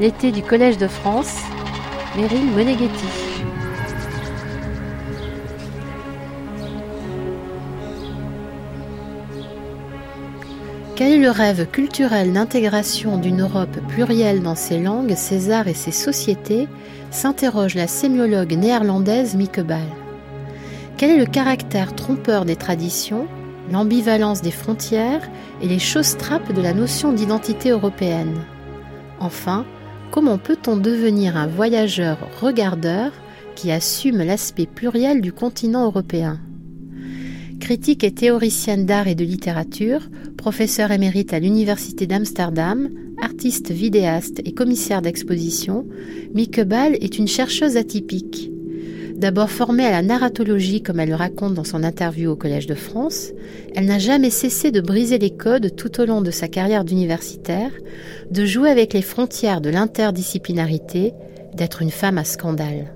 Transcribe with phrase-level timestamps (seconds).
[0.00, 1.36] L'été du Collège de France,
[2.16, 3.06] Meryl Moneghetti.
[10.98, 15.74] Quel est le rêve culturel d'intégration d'une Europe plurielle dans ses langues, ses arts et
[15.74, 16.66] ses sociétés
[17.12, 19.86] s'interroge la sémiologue néerlandaise Mieke Ball.
[20.96, 23.28] Quel est le caractère trompeur des traditions,
[23.72, 25.28] l'ambivalence des frontières
[25.62, 28.44] et les choses trappes de la notion d'identité européenne
[29.20, 29.64] Enfin,
[30.10, 33.12] Comment peut-on devenir un voyageur regardeur
[33.54, 36.40] qui assume l'aspect pluriel du continent européen?
[37.60, 42.88] Critique et théoricienne d'art et de littérature, professeure émérite à l'Université d'Amsterdam,
[43.20, 45.86] artiste vidéaste et commissaire d'exposition,
[46.34, 48.50] Mieke Ball est une chercheuse atypique.
[49.18, 52.76] D'abord formée à la narratologie comme elle le raconte dans son interview au Collège de
[52.76, 53.32] France,
[53.74, 57.72] elle n'a jamais cessé de briser les codes tout au long de sa carrière d'universitaire,
[58.30, 61.14] de jouer avec les frontières de l'interdisciplinarité,
[61.52, 62.94] d'être une femme à scandale.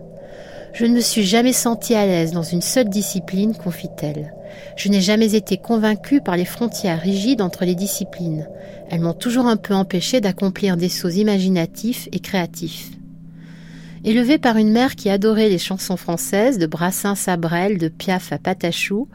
[0.72, 4.32] Je ne me suis jamais sentie à l'aise dans une seule discipline, confie-t-elle.
[4.76, 8.46] Je n'ai jamais été convaincue par les frontières rigides entre les disciplines.
[8.90, 12.92] Elles m'ont toujours un peu empêché d'accomplir des sauts imaginatifs et créatifs.
[14.04, 18.32] Élevée par une mère qui adorait les chansons françaises, de Brassens à Brel, de Piaf
[18.32, 19.06] à Patachou,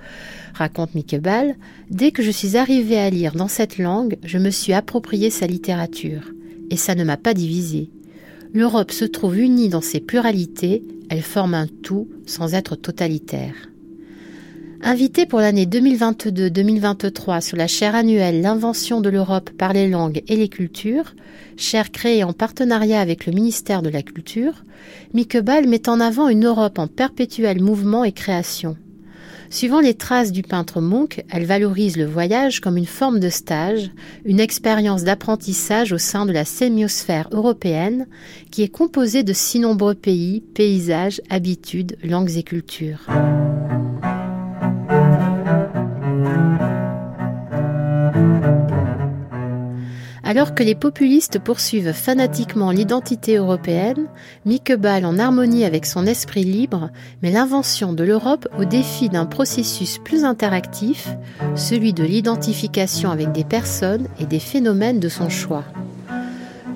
[0.53, 1.55] raconte Ball,
[1.91, 5.45] dès que je suis arrivée à lire dans cette langue, je me suis approprié sa
[5.45, 6.31] littérature.
[6.69, 7.89] Et ça ne m'a pas divisée.
[8.53, 13.55] L'Europe se trouve unie dans ses pluralités, elle forme un tout sans être totalitaire.
[14.83, 20.35] Invité pour l'année 2022-2023 sur la chaire annuelle L'invention de l'Europe par les langues et
[20.35, 21.15] les cultures,
[21.57, 24.63] chaire créée en partenariat avec le ministère de la Culture,
[25.13, 28.77] Ball met en avant une Europe en perpétuel mouvement et création.
[29.49, 33.91] Suivant les traces du peintre Munch, elle valorise le voyage comme une forme de stage,
[34.25, 38.07] une expérience d'apprentissage au sein de la sémiosphère européenne
[38.51, 43.07] qui est composée de si nombreux pays, paysages, habitudes, langues et cultures.
[50.27, 54.07] Alors que les populistes poursuivent fanatiquement l'identité européenne,
[54.77, 56.89] Ball, en harmonie avec son esprit libre,
[57.23, 61.07] met l'invention de l'Europe au défi d'un processus plus interactif,
[61.55, 65.63] celui de l'identification avec des personnes et des phénomènes de son choix.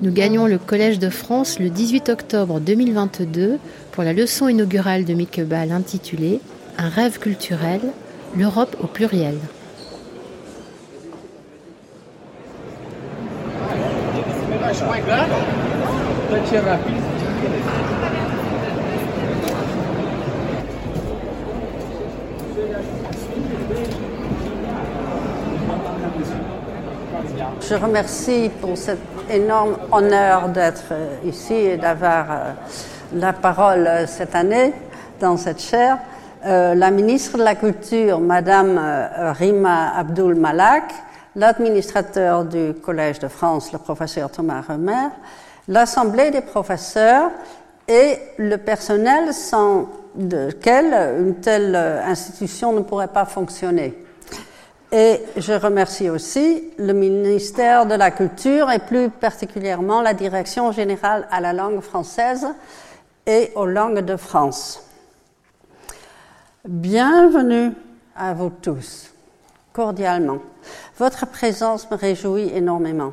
[0.00, 3.58] Nous gagnons le Collège de France le 18 octobre 2022
[3.90, 6.40] pour la leçon inaugurale de Ball intitulée
[6.78, 7.82] Un rêve culturel,
[8.34, 9.36] l'Europe au pluriel.
[27.60, 28.98] Je remercie pour cet
[29.30, 32.52] énorme honneur d'être euh, ici et d'avoir euh,
[33.14, 34.72] la parole euh, cette année
[35.20, 35.98] dans cette chaire.
[36.44, 38.80] la ministre de la Culture, Madame
[39.38, 40.92] Rima Abdul Malak,
[41.36, 45.08] l'administrateur du Collège de France, le professeur Thomas Remer,
[45.68, 47.30] l'Assemblée des professeurs
[47.88, 49.88] et le personnel sans
[50.18, 54.04] lequel une telle institution ne pourrait pas fonctionner.
[54.94, 61.26] Et je remercie aussi le ministère de la Culture et plus particulièrement la Direction générale
[61.30, 62.46] à la langue française
[63.26, 64.84] et aux langues de France.
[66.66, 67.72] Bienvenue
[68.14, 69.10] à vous tous,
[69.72, 70.38] cordialement.
[70.98, 73.12] Votre présence me réjouit énormément.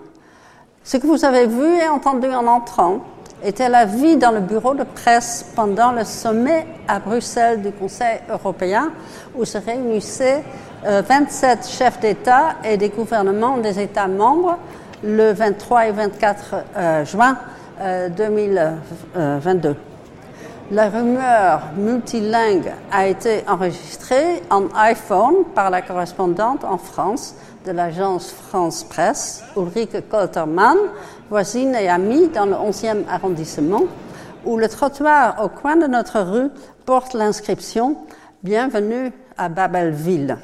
[0.84, 3.00] Ce que vous avez vu et entendu en entrant
[3.44, 8.20] était la vie dans le bureau de presse pendant le sommet à Bruxelles du Conseil
[8.30, 8.92] européen
[9.36, 10.44] où se réunissaient
[10.84, 14.58] 27 euh, chefs d'État et des gouvernements des États membres
[15.04, 17.38] le 23 et 24 euh, juin
[18.18, 19.76] 2022.
[20.72, 27.34] La rumeur multilingue a été enregistrée en iPhone par la correspondante en France
[27.66, 30.78] de l'agence France Presse, Ulrike Koltermann,
[31.28, 33.82] voisine et amie dans le 11e arrondissement,
[34.46, 36.52] où le trottoir au coin de notre rue
[36.86, 37.98] porte l'inscription
[38.44, 40.38] Bienvenue à Babelville.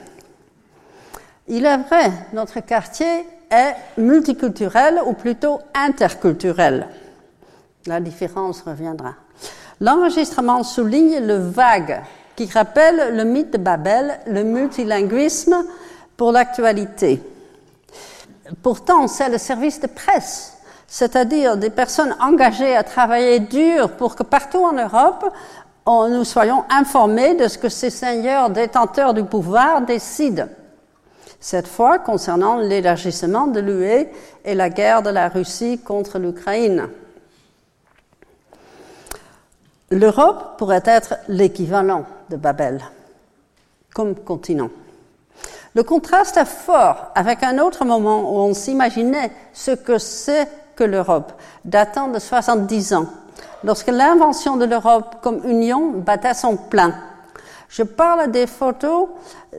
[1.48, 6.88] Il est vrai, notre quartier est multiculturel ou plutôt interculturel.
[7.86, 9.14] La différence reviendra.
[9.82, 12.02] L'enregistrement souligne le vague
[12.36, 15.66] qui rappelle le mythe de Babel, le multilinguisme
[16.18, 17.22] pour l'actualité.
[18.62, 20.58] Pourtant, c'est le service de presse,
[20.88, 25.26] c'est-à-dire des personnes engagées à travailler dur pour que partout en Europe,
[25.88, 30.48] nous soyons informés de ce que ces seigneurs détenteurs du pouvoir décident.
[31.46, 34.08] cette fois concernant l'élargissement de l'UE
[34.46, 36.88] et la guerre de la Russie contre l'Ukraine.
[39.92, 42.82] L'Europe pourrait être l'équivalent de Babel
[43.94, 44.70] comme continent.
[45.76, 50.84] Le contraste est fort avec un autre moment où on s'imaginait ce que c'est que
[50.84, 51.34] l'Europe,
[51.64, 53.08] datant de 70 ans,
[53.64, 56.96] lorsque l'invention de l'Europe comme union battait son plein.
[57.70, 59.10] Je parle des photos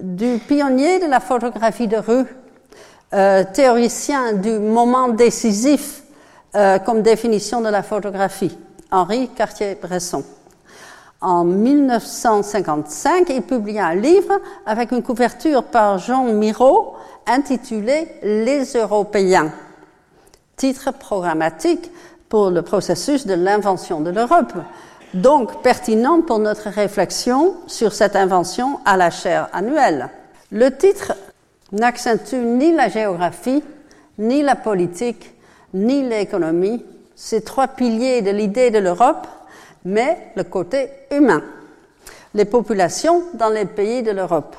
[0.00, 2.26] du pionnier de la photographie de rue,
[3.14, 6.02] euh, théoricien du moment décisif
[6.54, 8.56] euh, comme définition de la photographie,
[8.90, 10.24] Henri Cartier-Bresson.
[11.20, 16.94] En 1955, il publia un livre avec une couverture par Jean Miro
[17.26, 19.50] intitulé Les Européens,
[20.56, 21.90] titre programmatique
[22.28, 24.52] pour le processus de l'invention de l'Europe,
[25.14, 30.10] donc pertinent pour notre réflexion sur cette invention à la chaire annuelle.
[30.52, 31.14] Le titre
[31.72, 33.64] n'accentue ni la géographie,
[34.18, 35.34] ni la politique,
[35.74, 36.84] ni l'économie,
[37.16, 39.26] ces trois piliers de l'idée de l'Europe
[39.86, 41.42] mais le côté humain.
[42.34, 44.56] Les populations dans les pays de l'Europe.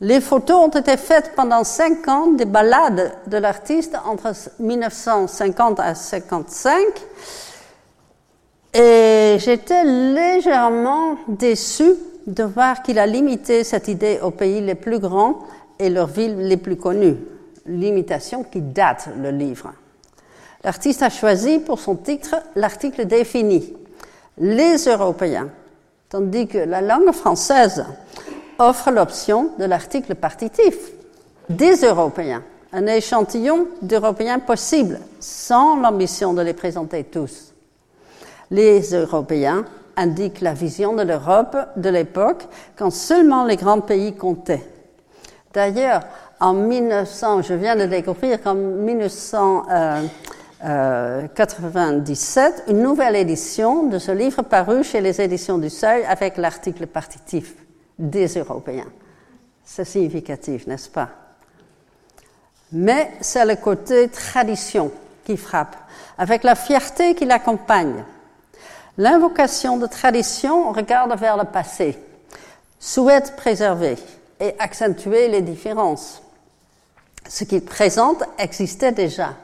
[0.00, 5.94] Les photos ont été faites pendant cinq ans des balades de l'artiste entre 1950 et
[5.94, 6.76] 55.
[8.74, 11.94] Et j'étais légèrement déçue
[12.26, 15.38] de voir qu'il a limité cette idée aux pays les plus grands
[15.78, 17.18] et leurs villes les plus connues.
[17.66, 19.72] Limitation qui date le livre.
[20.64, 23.74] L'artiste a choisi pour son titre l'article défini
[24.38, 25.48] les Européens,
[26.08, 27.84] tandis que la langue française
[28.58, 30.74] offre l'option de l'article partitif
[31.48, 32.42] des Européens,
[32.72, 37.52] un échantillon d'Européens possibles, sans l'ambition de les présenter tous.
[38.50, 39.64] Les Européens
[39.96, 44.66] indiquent la vision de l'Europe de l'époque quand seulement les grands pays comptaient.
[45.52, 46.02] D'ailleurs,
[46.40, 49.64] en 1900, je viens de découvrir qu'en 1900,
[50.62, 56.86] 1997 une nouvelle édition de ce livre paru chez les éditions du Seuil avec l'article
[56.86, 57.54] partitif
[57.98, 58.90] des Européens.
[59.64, 61.08] C'est significatif, n'est-ce pas?
[62.72, 64.92] Mais c'est le côté tradition
[65.24, 65.76] qui frappe,
[66.16, 68.04] avec la fierté qui l'accompagne.
[68.98, 71.98] L'invocation de tradition regarde vers le passé,
[72.78, 73.96] souhaite préserver
[74.38, 76.22] et accentuer les différences.
[77.28, 79.34] Ce qu'il présente existait déjà.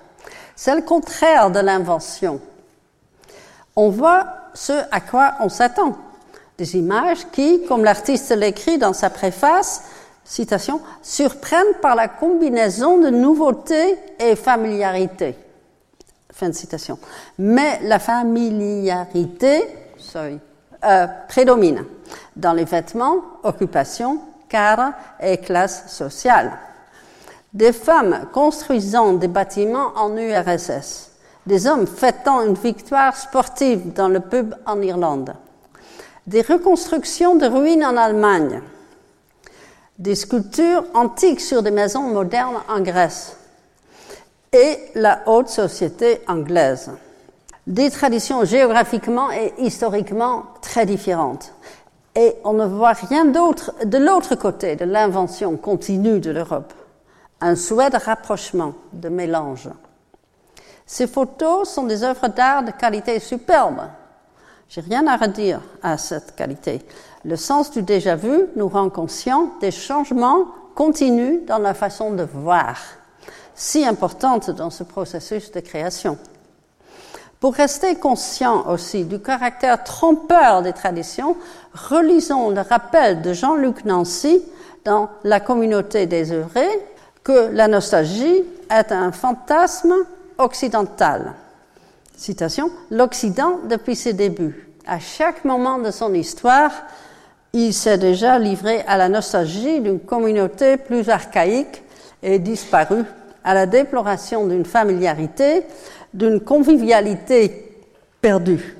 [0.61, 2.41] C'est le contraire de l'invention.
[3.77, 5.97] On voit ce à quoi on s'attend.
[6.59, 9.85] Des images qui, comme l'artiste l'écrit dans sa préface,
[10.25, 15.37] citation, surprennent par la combinaison de nouveauté et familiarité.
[16.33, 16.99] Fin de citation.
[17.39, 19.63] Mais la familiarité
[20.17, 21.85] euh, prédomine
[22.35, 26.59] dans les vêtements, occupations, cadres et classes sociales
[27.59, 31.11] des femmes construisant des bâtiments en URSS,
[31.45, 35.35] des hommes fêtant une victoire sportive dans le pub en Irlande,
[36.29, 38.63] des reconstructions de ruines en Allemagne,
[39.99, 43.37] des sculptures antiques sur des maisons modernes en Grèce.
[44.53, 46.93] Et la haute société anglaise.
[47.67, 51.53] Des traditions géographiquement et historiquement très différentes.
[52.15, 56.73] Et on ne voit rien d'autre de l'autre côté de l'invention continue de l'Europe
[57.41, 59.69] un souhait de rapprochement, de mélange.
[60.87, 63.83] Ces photos sont des œuvres d'art de qualité superbe.
[64.69, 66.83] J'ai rien à redire à cette qualité.
[67.25, 72.23] Le sens du déjà vu nous rend conscients des changements continus dans la façon de
[72.23, 72.79] voir,
[73.55, 76.19] si importante dans ce processus de création.
[77.41, 81.37] Pour rester conscient aussi du caractère trompeur des traditions,
[81.73, 84.43] relisons le rappel de Jean-Luc Nancy
[84.85, 86.69] dans La communauté des œuvrés,
[87.29, 89.93] que la nostalgie est un fantasme
[90.39, 91.35] occidental.
[92.17, 94.71] Citation, l'Occident depuis ses débuts.
[94.87, 96.71] À chaque moment de son histoire,
[97.53, 101.83] il s'est déjà livré à la nostalgie d'une communauté plus archaïque
[102.23, 103.05] et disparue,
[103.45, 105.65] à la déploration d'une familiarité,
[106.15, 107.77] d'une convivialité
[108.23, 108.75] perdue.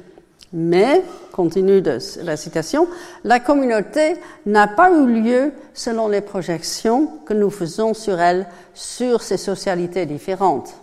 [0.55, 1.03] Mais,
[1.39, 2.89] continue de la citation,
[3.23, 9.23] la communauté n'a pas eu lieu selon les projections que nous faisons sur elle, sur
[9.23, 10.75] ces socialités différentes.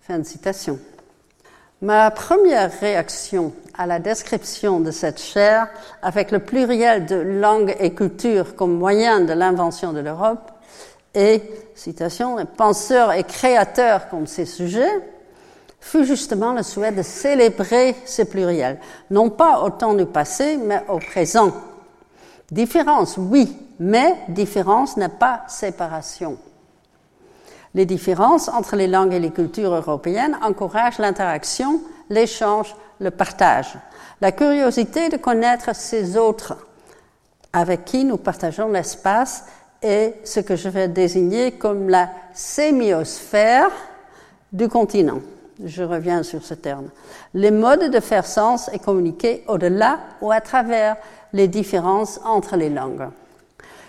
[0.00, 0.80] Fin de citation.
[1.82, 5.68] Ma première réaction à la description de cette chaire,
[6.02, 10.50] avec le pluriel de langue et culture comme moyen de l'invention de l'Europe,
[11.14, 11.42] est,
[11.76, 15.00] citation, penseurs et créateurs comme ces sujets,
[15.86, 18.78] fut justement le souhait de célébrer ce pluriel,
[19.10, 21.52] non pas au temps du passé, mais au présent,
[22.50, 26.38] Différence, oui, mais différence n'est pas séparation.
[27.74, 33.76] Les différences entre les langues et les cultures européennes encouragent l'interaction, l'échange, le partage,
[34.20, 36.56] la curiosité de connaître ces autres
[37.52, 39.44] avec qui nous partageons l'espace
[39.82, 43.70] et ce que je vais désigner comme la sémiosphère
[44.52, 45.20] du continent.
[45.64, 46.90] Je reviens sur ce terme.
[47.32, 50.96] Les modes de faire sens et communiquer au-delà ou à travers
[51.32, 53.08] les différences entre les langues.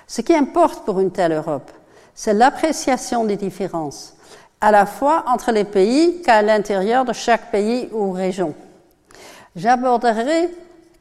[0.07, 1.69] Ce qui importe pour une telle Europe,
[2.15, 4.15] c'est l'appréciation des différences,
[4.61, 8.55] à la fois entre les pays qu'à l'intérieur de chaque pays ou région.
[9.55, 10.49] J'aborderai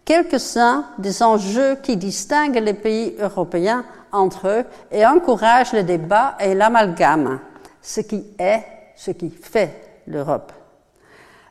[0.04, 6.54] quelques-uns des enjeux qui distinguent les pays européens entre eux et encouragent le débat et
[6.54, 7.38] l'amalgame,
[7.80, 8.64] ce qui est,
[8.96, 10.52] ce qui fait l'Europe.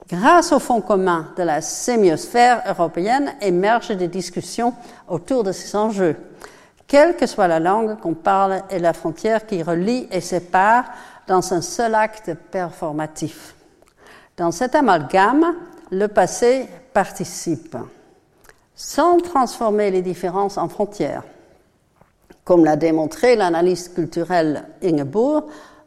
[0.07, 4.73] Grâce au fonds commun de la sémiosphère européenne émergent des discussions
[5.07, 6.15] autour de ces enjeux,
[6.87, 10.85] quelle que soit la langue qu'on parle et la frontière qui relie et sépare
[11.27, 13.55] dans un seul acte performatif.
[14.37, 15.55] Dans cet amalgame,
[15.91, 17.75] le passé participe,
[18.75, 21.23] sans transformer les différences en frontières.
[22.43, 25.45] Comme l'a démontré l'analyse culturelle Ingeborg,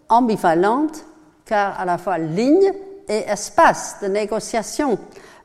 [0.09, 1.05] ambivalente,
[1.49, 2.73] car à la fois ligne
[3.09, 4.99] et espace de négociation.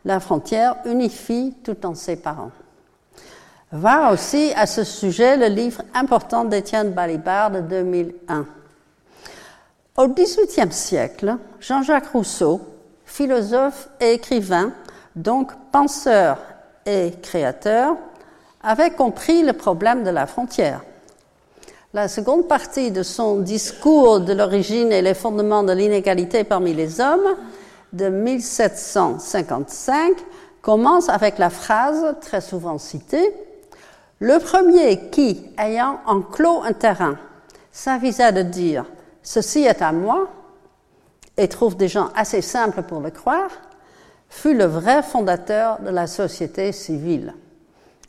[0.05, 2.51] La frontière unifie tout en séparant.
[3.71, 8.45] Voir aussi à ce sujet le livre important d'Étienne Balibar de 2001.
[9.95, 12.61] Au XVIIIe siècle, Jean-Jacques Rousseau,
[13.05, 14.73] philosophe et écrivain,
[15.15, 16.37] donc penseur
[16.85, 17.95] et créateur,
[18.61, 20.81] avait compris le problème de la frontière.
[21.95, 26.99] La seconde partie de son discours de l'origine et les fondements de l'inégalité parmi les
[26.99, 27.35] hommes
[27.91, 30.13] de 1755
[30.63, 33.31] commence avec la phrase très souvent citée
[34.17, 37.19] Le premier qui, ayant enclos un terrain,
[37.71, 38.85] s'avisa de dire
[39.21, 40.29] Ceci est à moi,
[41.37, 43.51] et trouve des gens assez simples pour le croire,
[44.29, 47.35] fut le vrai fondateur de la société civile.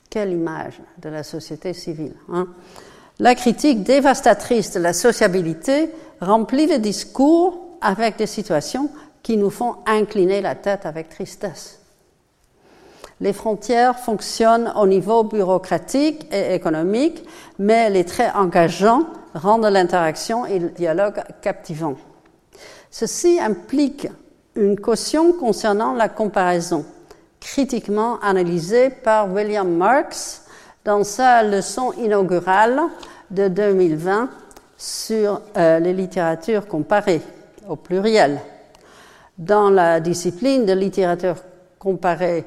[0.09, 2.47] Quelle image de la société civile hein?
[3.19, 5.91] La critique dévastatrice de la sociabilité
[6.21, 8.91] remplit le discours avec des situations
[9.23, 11.81] qui nous font incliner la tête avec tristesse.
[13.21, 17.25] Les frontières fonctionnent au niveau bureaucratique et économique,
[17.59, 21.97] mais les traits engageants rendent l'interaction et le dialogue captivants.
[22.91, 24.09] Ceci implique
[24.57, 26.85] une caution concernant la comparaison,
[27.41, 30.44] critiquement analysée par William Marx
[30.85, 32.83] dans sa leçon inaugurale
[33.31, 34.29] de 2020
[34.77, 37.23] sur euh, les littératures comparées
[37.69, 38.41] au pluriel.
[39.39, 41.37] Dans la discipline de littérature
[41.79, 42.45] comparée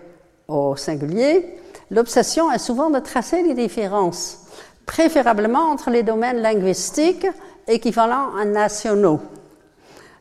[0.48, 1.58] au singulier,
[1.90, 4.46] l'obsession est souvent de tracer les différences,
[4.86, 7.28] préférablement entre les domaines linguistiques
[7.68, 9.20] équivalents à nationaux.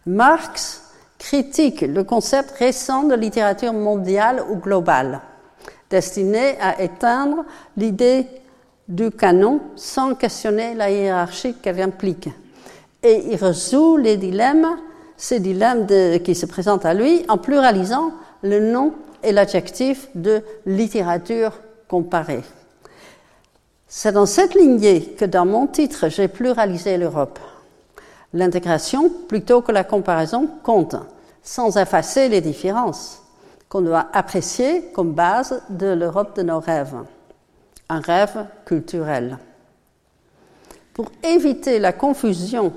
[0.07, 0.83] Marx
[1.19, 5.21] critique le concept récent de littérature mondiale ou globale
[5.91, 7.45] destiné à éteindre
[7.77, 8.27] l'idée
[8.89, 12.29] du canon sans questionner la hiérarchie qu'elle implique.
[13.03, 14.77] Et il résout les dilemmes,
[15.17, 15.87] ces dilemmes
[16.23, 18.13] qui se présentent à lui en pluralisant
[18.43, 21.53] le nom et l'adjectif de littérature
[21.89, 22.43] comparée.
[23.89, 27.39] C'est dans cette lignée que dans mon titre, j'ai pluralisé l'Europe.
[28.35, 30.97] L'intégration, plutôt que la comparaison, compte,
[31.43, 33.23] sans effacer les différences
[33.77, 36.97] qu'on doit apprécier comme base de l'Europe de nos rêves,
[37.91, 39.37] un rêve culturel.
[40.95, 42.73] Pour éviter la confusion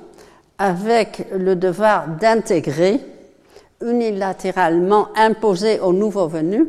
[0.58, 3.00] avec le devoir d'intégrer
[3.82, 6.68] unilatéralement imposé aux nouveaux venus,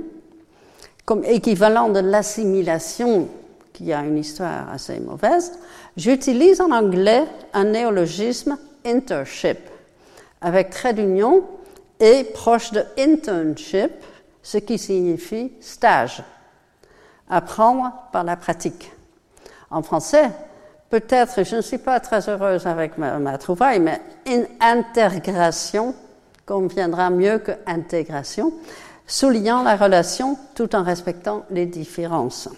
[1.05, 3.27] comme équivalent de l'assimilation,
[3.73, 5.59] qui a une histoire assez mauvaise,
[5.97, 8.57] j'utilise en anglais un néologisme
[8.87, 9.59] internship,
[10.41, 11.43] avec trait d'union
[11.99, 13.91] et proche de internship,
[14.43, 16.23] ce qui signifie stage,
[17.29, 18.93] apprendre par la pratique.
[19.71, 20.31] En français,
[20.89, 25.95] peut-être, je ne suis pas très heureuse avec ma, trouvaille, mais une intégration
[26.47, 28.53] conviendra mieux que intégration,
[29.07, 32.49] soulignant la relation tout en respectant les différences.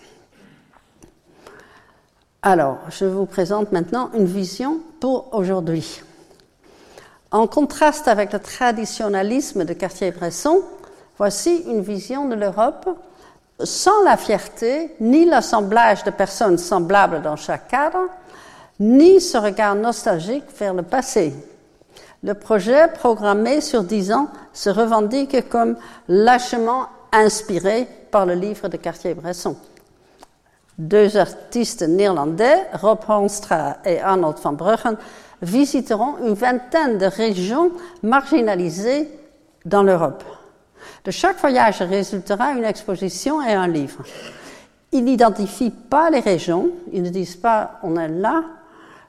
[2.41, 6.03] Alors, je vous présente maintenant une vision pour aujourd'hui.
[7.31, 10.61] En contraste avec le traditionnalisme de Cartier-Bresson,
[11.23, 12.99] Voici une vision de l'Europe
[13.63, 18.09] sans la fierté, ni l'assemblage de personnes semblables dans chaque cadre,
[18.81, 21.33] ni ce regard nostalgique vers le passé.
[22.25, 25.77] Le projet, programmé sur dix ans, se revendique comme
[26.09, 29.55] lâchement inspiré par le livre de Cartier-Bresson.
[30.77, 34.97] Deux artistes néerlandais, Rob Honstra et Arnold van Bruggen,
[35.41, 37.71] visiteront une vingtaine de régions
[38.03, 39.09] marginalisées
[39.65, 40.25] dans l'Europe.
[41.05, 44.05] De chaque voyage résultera une exposition et un livre.
[44.93, 48.45] Ils n'identifient pas les régions, ils ne disent pas on est là,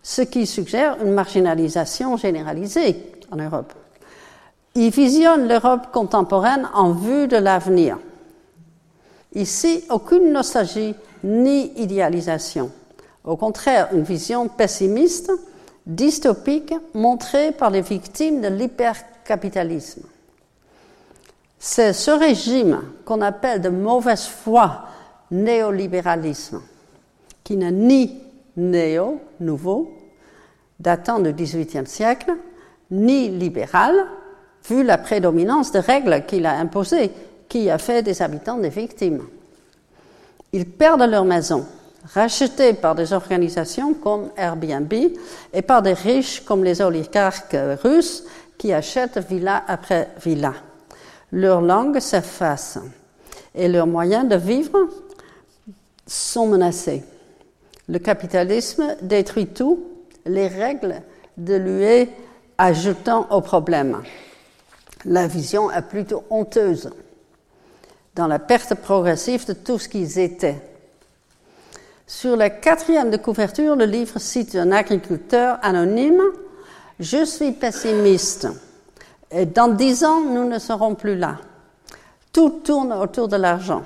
[0.01, 3.73] ce qui suggère une marginalisation généralisée en Europe.
[4.75, 7.99] Ils visionnent l'Europe contemporaine en vue de l'avenir.
[9.35, 12.71] Ici, aucune nostalgie ni idéalisation.
[13.23, 15.31] Au contraire, une vision pessimiste,
[15.85, 20.03] dystopique, montrée par les victimes de l'hypercapitalisme.
[21.65, 24.83] C'est ce régime qu'on appelle de mauvaise foi
[25.31, 26.61] néolibéralisme,
[27.41, 28.19] qui n'est ni
[28.57, 29.97] néo, nouveau,
[30.77, 32.33] datant du XVIIIe siècle,
[32.91, 33.95] ni libéral,
[34.67, 37.11] vu la prédominance des règles qu'il a imposées,
[37.47, 39.23] qui a fait des habitants des victimes.
[40.51, 41.65] Ils perdent leur maison,
[42.13, 44.93] rachetées par des organisations comme Airbnb
[45.53, 48.25] et par des riches comme les oligarques russes
[48.57, 50.51] qui achètent villa après villa.
[51.33, 52.77] Leur langue s'efface
[53.55, 54.87] et leurs moyens de vivre
[56.05, 57.03] sont menacés.
[57.89, 59.83] Le capitalisme détruit tout,
[60.27, 61.01] les règles
[61.37, 62.07] de l'UE
[62.59, 64.03] ajoutant au problème.
[65.05, 66.91] La vision est plutôt honteuse
[68.13, 70.61] dans la perte progressive de tout ce qu'ils étaient.
[72.05, 76.21] Sur la quatrième de couverture, le livre cite un agriculteur anonyme.
[76.99, 78.47] Je suis pessimiste.
[79.33, 81.37] Et dans dix ans, nous ne serons plus là.
[82.31, 83.83] Tout tourne autour de l'argent.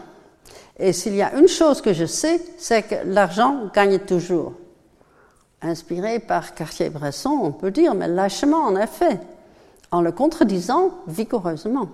[0.78, 4.54] Et s'il y a une chose que je sais, c'est que l'argent gagne toujours.
[5.62, 9.20] Inspiré par Cartier-Bresson, on peut dire, mais lâchement en effet,
[9.90, 11.90] en le contredisant vigoureusement.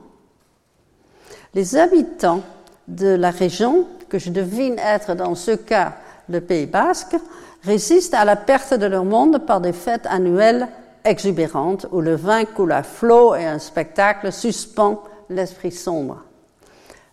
[1.54, 2.42] Les habitants
[2.88, 5.94] de la région, que je devine être dans ce cas
[6.28, 7.16] le Pays basque,
[7.64, 10.68] résistent à la perte de leur monde par des fêtes annuelles
[11.06, 16.24] exubérantes où le vin coule à flot et un spectacle suspend l'esprit sombre.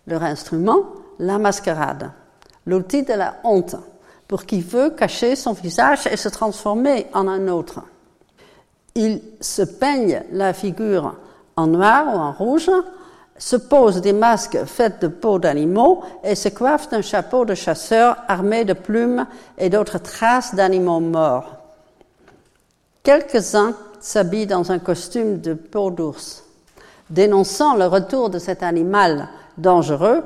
[0.07, 0.85] Leur instrument,
[1.19, 2.11] la mascarade,
[2.67, 3.77] l'outil de la honte,
[4.29, 7.83] pour qui veut cacher son visage et se transformer en un autre.
[8.95, 11.17] Ils se peignent la figure
[11.57, 12.71] en noir ou en rouge,
[13.39, 18.17] se posent des masques faits de peau d'animaux et se coiffent d'un chapeau de chasseur
[18.29, 19.27] armé de plumes
[19.59, 21.57] et d'autres traces d'animaux morts.
[23.03, 26.45] Quelques-uns s'habillent dans un costume de peau d'ours,
[27.11, 30.23] dénonçant le retour de cet animal dangereux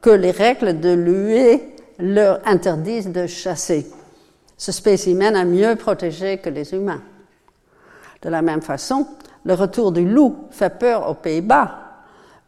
[0.00, 1.60] que les règles de l'UE
[1.98, 3.90] leur interdisent de chasser.
[4.56, 7.02] Ce spécimen est mieux protégé que les humains.
[8.22, 9.06] De la même façon,
[9.44, 11.82] le retour du loup fait peur aux Pays-Bas,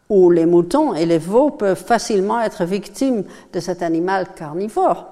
[0.08, 5.06] où les moutons et les veaux peuvent facilement être victimes de cet animal carnivore.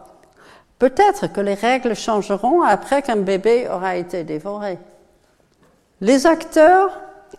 [0.78, 4.78] Peut-être que les règles changeront après qu'un bébé aura été dévoré.
[6.00, 6.90] Les acteurs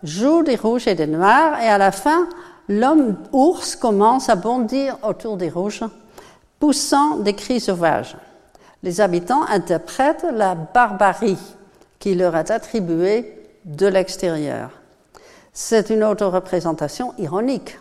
[0.03, 2.27] jouent des rouges et des noirs et à la fin,
[2.67, 5.83] l'homme ours commence à bondir autour des rouges,
[6.59, 8.17] poussant des cris sauvages.
[8.81, 11.37] Les habitants interprètent la barbarie
[11.99, 13.33] qui leur est attribuée
[13.65, 14.71] de l'extérieur.
[15.53, 17.79] C'est une auto-représentation ironique.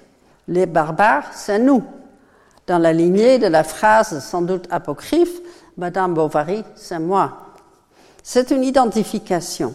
[0.49, 1.85] Les barbares, c'est nous.
[2.67, 5.41] Dans la lignée de la phrase sans doute apocryphe,
[5.77, 7.53] Madame Bovary, c'est moi.
[8.23, 9.75] C'est une identification.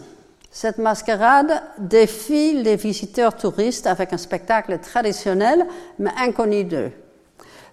[0.54, 5.66] Cette mascarade défie les visiteurs touristes avec un spectacle traditionnel
[5.98, 6.92] mais inconnu d'eux.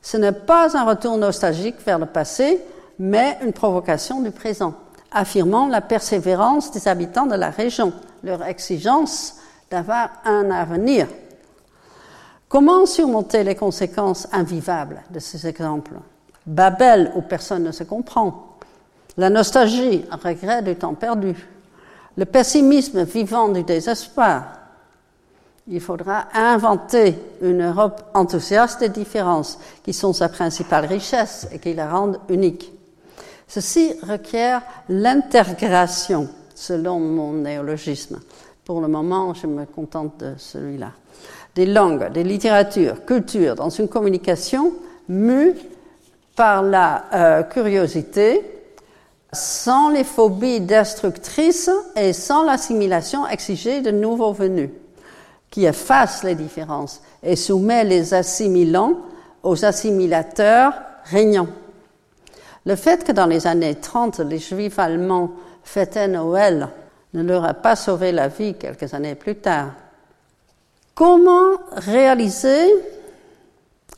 [0.02, 2.62] Ce n'est pas un retour nostalgique vers le passé,
[2.98, 4.74] mais une provocation du présent,
[5.12, 7.92] affirmant la persévérance des habitants de la région,
[8.24, 9.36] leur exigence
[9.70, 11.08] d'avoir un avenir.
[12.48, 15.96] Comment surmonter les conséquences invivables de ces exemples?
[16.46, 18.56] Babel, où personne ne se comprend.
[19.18, 21.36] La nostalgie, un regret du temps perdu
[22.18, 24.44] le pessimisme vivant du désespoir.
[25.68, 31.74] Il faudra inventer une Europe enthousiaste des différences, qui sont sa principale richesse et qui
[31.74, 32.74] la rendent unique.
[33.48, 38.20] Ceci requiert l'intégration, selon mon néologisme.
[38.66, 40.92] Pour le moment, je me contente de celui-là.
[41.56, 44.74] Des langues, des littératures, cultures, dans une communication
[45.08, 45.56] mue
[46.36, 48.59] par la euh, curiosité,
[49.32, 54.70] sans les phobies destructrices et sans l'assimilation exigée de nouveaux venus,
[55.50, 58.98] qui effacent les différences et soumet les assimilants
[59.44, 60.74] aux assimilateurs
[61.06, 61.48] régnants.
[62.66, 65.32] Le fait que dans les années 30, les juifs allemands
[65.64, 66.70] fêtaient Noël
[67.14, 69.72] ne leur a pas sauvé la vie quelques années plus tard.
[70.94, 72.68] Comment réaliser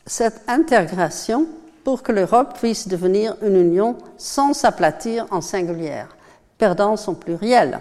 [0.05, 1.47] cette intégration
[1.83, 6.15] pour que l'Europe puisse devenir une union sans s'aplatir en singulière,
[6.57, 7.79] perdant son pluriel.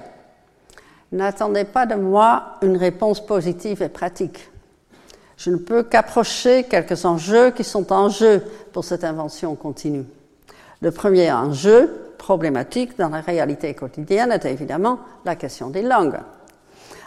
[1.12, 4.50] N'attendez pas de moi une réponse positive et pratique.
[5.36, 10.04] Je ne peux qu'approcher quelques enjeux qui sont en jeu pour cette invention continue.
[10.82, 16.18] Le premier enjeu problématique dans la réalité quotidienne est évidemment la question des langues.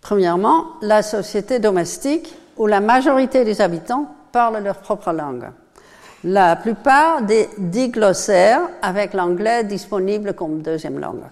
[0.00, 5.50] Premièrement, la société domestique où la majorité des habitants parlent leur propre langue.
[6.24, 11.24] La plupart des diglossaires avec l'anglais disponible comme deuxième langue.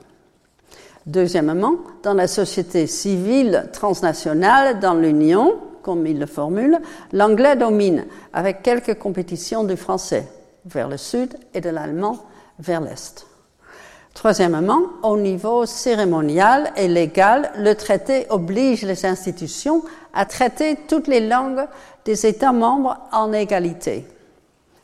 [1.07, 6.79] Deuxièmement, dans la société civile transnationale dans l'Union, comme il le formule,
[7.13, 10.27] l'anglais domine avec quelques compétitions du français
[10.67, 12.19] vers le sud et de l'allemand
[12.59, 13.27] vers l'est.
[14.19, 21.21] Troisièmement, au niveau cérémonial et légal, le traité oblige les institutions à traiter toutes les
[21.21, 21.65] langues
[22.05, 24.05] des États membres en égalité.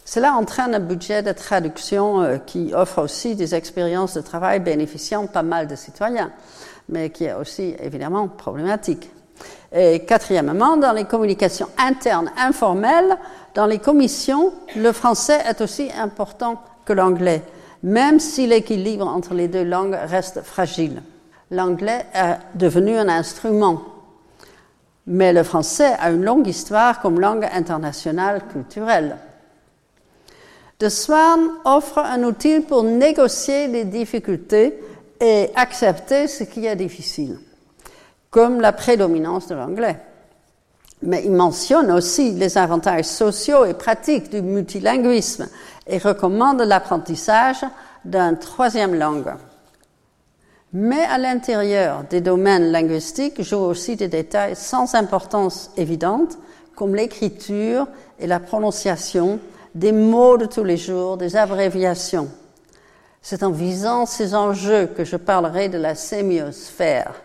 [0.05, 5.27] Cela entraîne un budget de traduction euh, qui offre aussi des expériences de travail bénéficiant
[5.27, 6.31] pas mal de citoyens,
[6.88, 9.11] mais qui est aussi évidemment problématique.
[9.73, 13.16] Quatrièmement, dans les communications internes informelles,
[13.57, 17.42] dans les commissions, le français est aussi important que l'anglais,
[17.85, 21.03] même si l'équilibre entre les deux langues reste fragile.
[21.53, 23.94] L'anglais est devenu un instrument
[25.07, 29.16] mais le français a une longue histoire comme langue internationale culturelle.
[30.81, 34.79] De Swan offre un outil pour négocier les difficultés
[35.20, 37.38] et accepter ce qui est difficile,
[38.31, 39.97] comme la prédominance de l'anglais.
[41.07, 45.49] Mais il mentionne aussi les avantages sociaux et pratiques du multilinguisme
[45.87, 47.64] et recommande l'apprentissage
[48.07, 49.35] d'une troisième langue.
[50.73, 56.38] Mais à l'intérieur des domaines linguistiques jouent aussi des détails sans importance évidente,
[56.75, 57.87] comme l'écriture
[58.19, 59.38] et la prononciation
[59.75, 62.29] des mots de tous les jours, des abréviations.
[63.21, 67.23] C'est en visant ces enjeux que je parlerai de la sémiosphère.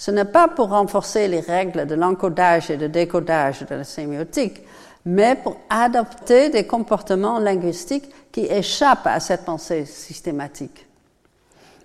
[0.00, 4.62] Ce n'est pas pour renforcer les règles de l'encodage et de décodage de la sémiotique,
[5.04, 10.86] mais pour adopter des comportements linguistiques qui échappent à cette pensée systématique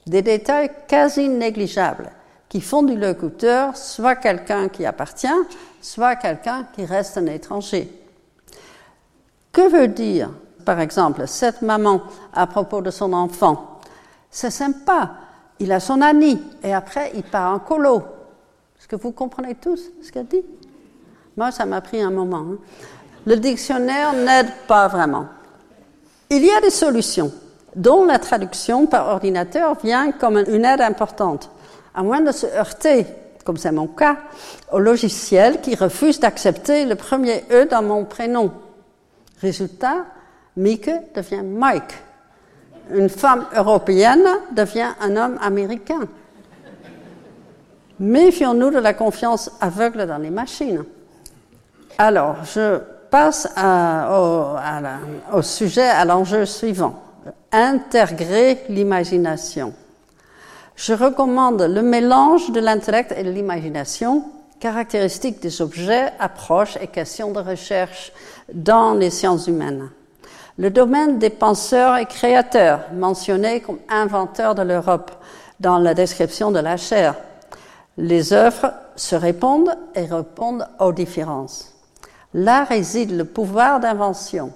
[0.07, 2.09] des détails quasi négligeables
[2.47, 5.27] qui font du locuteur soit quelqu'un qui appartient,
[5.81, 7.91] soit quelqu'un qui reste un étranger.
[9.51, 10.29] Que veut dire,
[10.63, 12.01] par exemple, cette maman
[12.33, 13.81] à propos de son enfant?
[14.29, 15.11] C'est sympa,
[15.59, 18.03] il a son ami et après il part en colo.
[18.77, 20.43] Est-ce que vous comprenez tous ce qu'elle dit?
[21.37, 22.45] Moi, ça m'a pris un moment.
[22.51, 22.57] Hein.
[23.25, 25.27] Le dictionnaire n'aide pas vraiment.
[26.29, 27.31] Il y a des solutions
[27.75, 31.49] dont la traduction par ordinateur vient comme une aide importante,
[31.93, 33.05] à moins de se heurter,
[33.43, 34.17] comme c'est mon cas,
[34.71, 38.51] au logiciel qui refuse d'accepter le premier E dans mon prénom.
[39.41, 40.05] Résultat,
[40.55, 41.93] Mike devient Mike.
[42.93, 46.01] Une femme européenne devient un homme américain.
[47.99, 50.83] Méfions-nous de la confiance aveugle dans les machines.
[51.97, 53.47] Alors, je passe
[55.33, 57.01] au sujet, à l'enjeu suivant
[57.51, 59.73] intégrer l'imagination.
[60.75, 64.25] Je recommande le mélange de l'intellect et de l'imagination,
[64.59, 68.11] caractéristique des objets, approches et questions de recherche
[68.53, 69.89] dans les sciences humaines.
[70.57, 75.11] Le domaine des penseurs et créateurs, mentionné comme inventeurs de l'Europe
[75.59, 77.15] dans la description de la chair.
[77.97, 81.73] Les œuvres se répondent et répondent aux différences.
[82.33, 84.53] Là réside le pouvoir d'invention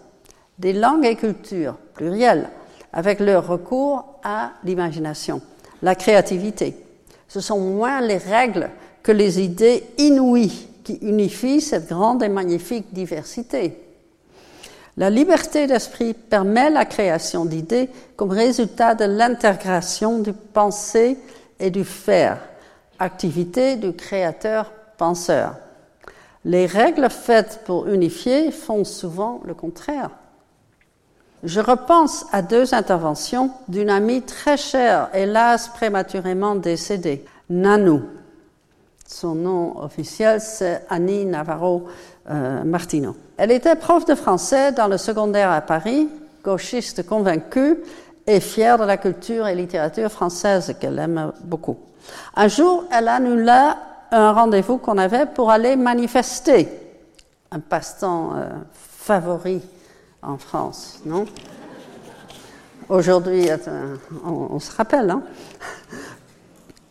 [0.57, 2.49] des langues et cultures plurielles
[2.93, 5.41] avec leur recours à l'imagination,
[5.81, 6.75] la créativité.
[7.27, 8.69] Ce sont moins les règles
[9.03, 13.88] que les idées inouïes qui unifient cette grande et magnifique diversité.
[14.99, 21.17] La liberté d'esprit permet la création d'idées comme résultat de l'intégration du penser
[21.57, 22.41] et du faire,
[22.99, 25.55] activité du créateur-penseur.
[26.43, 30.09] Les règles faites pour unifier font souvent le contraire.
[31.43, 38.01] Je repense à deux interventions d'une amie très chère, hélas prématurément décédée, Nanou.
[39.07, 41.87] Son nom officiel, c'est Annie Navarro
[42.29, 43.15] euh, Martino.
[43.41, 46.09] Elle était prof de français dans le secondaire à Paris,
[46.43, 47.77] gauchiste convaincue
[48.27, 51.77] et fière de la culture et littérature française qu'elle aime beaucoup.
[52.35, 53.77] Un jour, elle annula
[54.11, 56.67] un rendez-vous qu'on avait pour aller manifester,
[57.49, 59.61] un passe-temps euh, favori
[60.21, 61.23] en France, non?
[62.89, 63.47] Aujourd'hui,
[64.25, 65.21] on, se rappelle, hein?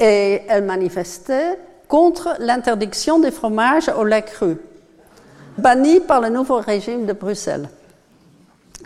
[0.01, 1.59] Et elle manifestait
[1.89, 4.57] contre l'interdiction des fromages au lait cru,
[5.59, 7.69] banni par le nouveau régime de Bruxelles.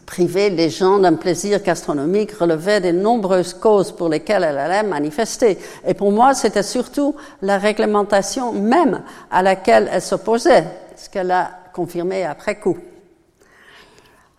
[0.06, 5.58] Priver les gens d'un plaisir gastronomique relevait des nombreuses causes pour lesquelles elle allait manifester.
[5.86, 10.64] Et pour moi, c'était surtout la réglementation même à laquelle elle s'opposait,
[10.96, 12.76] ce qu'elle a confirmé après coup.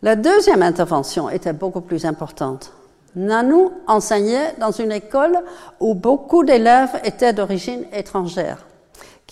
[0.03, 2.73] La deuxième intervention était beaucoup plus importante.
[3.15, 5.39] Nanou enseignait dans une école
[5.79, 8.65] où beaucoup d'élèves étaient d'origine étrangère,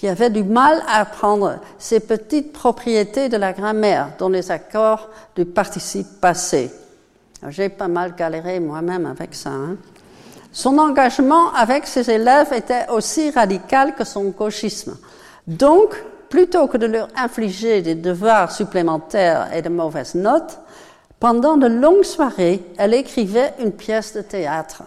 [0.02, 5.12] qui avaient du mal à apprendre ces petites propriétés de la grammaire, dont les accords
[5.36, 6.72] du participe passé.
[7.50, 9.52] J'ai pas mal galéré moi-même avec ça.
[9.52, 9.78] Hein.
[10.52, 14.98] Son engagement avec ses élèves était aussi radical que son gauchisme.
[15.46, 20.58] Donc, plutôt que de leur infliger des devoirs supplémentaires et de mauvaises notes,
[21.20, 24.82] pendant de longues soirées, elle écrivait une pièce de théâtre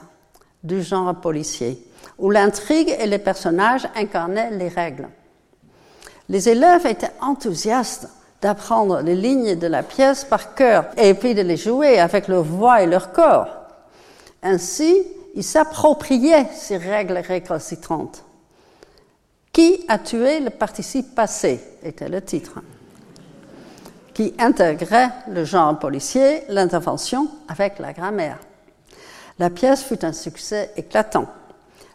[0.64, 1.80] du genre policier,
[2.18, 5.08] où l'intrigue et les personnages incarnaient les règles.
[6.28, 8.08] Les élèves étaient enthousiastes
[8.40, 12.42] d'apprendre les lignes de la pièce par cœur et puis de les jouer avec leur
[12.42, 13.48] voix et leur corps.
[14.42, 15.02] Ainsi,
[15.34, 18.24] ils s'appropriaient ces règles récalcitrantes.
[19.52, 22.60] Qui a tué le participe passé était le titre,
[24.12, 28.38] qui intégrait le genre policier, l'intervention avec la grammaire.
[29.38, 31.26] La pièce fut un succès éclatant.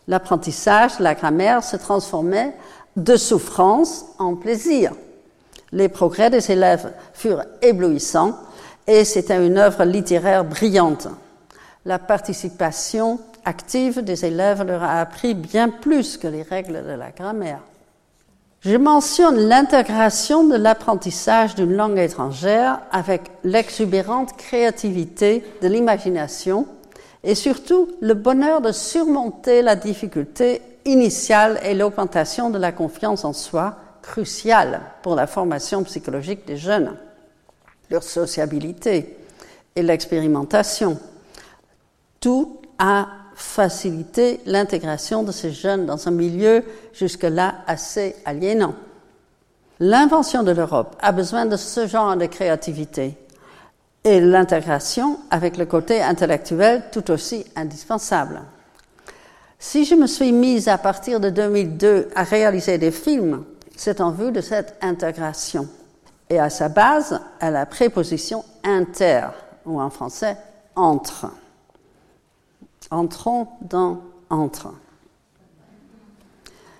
[0.09, 2.55] L'apprentissage la grammaire se transformait
[2.97, 4.91] de souffrance en plaisir.
[5.71, 8.35] Les progrès des élèves furent éblouissants
[8.87, 11.07] et c'était une œuvre littéraire brillante.
[11.85, 17.11] La participation active des élèves leur a appris bien plus que les règles de la
[17.11, 17.61] grammaire.
[18.61, 26.65] Je mentionne l'intégration de l'apprentissage d'une langue étrangère avec l'exubérante créativité de l'imagination
[27.23, 33.33] et surtout le bonheur de surmonter la difficulté initiale et l'augmentation de la confiance en
[33.33, 36.95] soi, cruciale pour la formation psychologique des jeunes,
[37.89, 39.17] leur sociabilité
[39.75, 40.97] et l'expérimentation.
[42.19, 48.75] Tout a faciliter l'intégration de ces jeunes dans un milieu jusque-là assez aliénant.
[49.79, 53.15] L'invention de l'Europe a besoin de ce genre de créativité
[54.03, 58.41] et l'intégration avec le côté intellectuel tout aussi indispensable.
[59.57, 63.43] Si je me suis mise à partir de 2002 à réaliser des films,
[63.75, 65.67] c'est en vue de cette intégration.
[66.29, 69.27] Et à sa base, à la préposition inter,
[69.65, 70.37] ou en français
[70.75, 71.27] entre.
[72.91, 74.73] Entrons dans entre.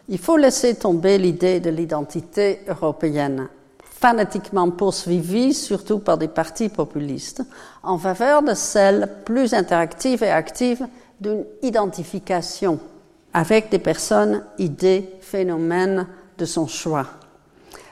[0.08, 3.47] Il faut laisser tomber l'idée de l'identité européenne,
[3.99, 7.43] fanatiquement poursuivie surtout par des partis populistes,
[7.83, 10.88] en faveur de celle plus interactive et active
[11.19, 12.79] d'une identification
[13.33, 16.07] avec des personnes, idées, phénomènes
[16.38, 17.05] de son choix.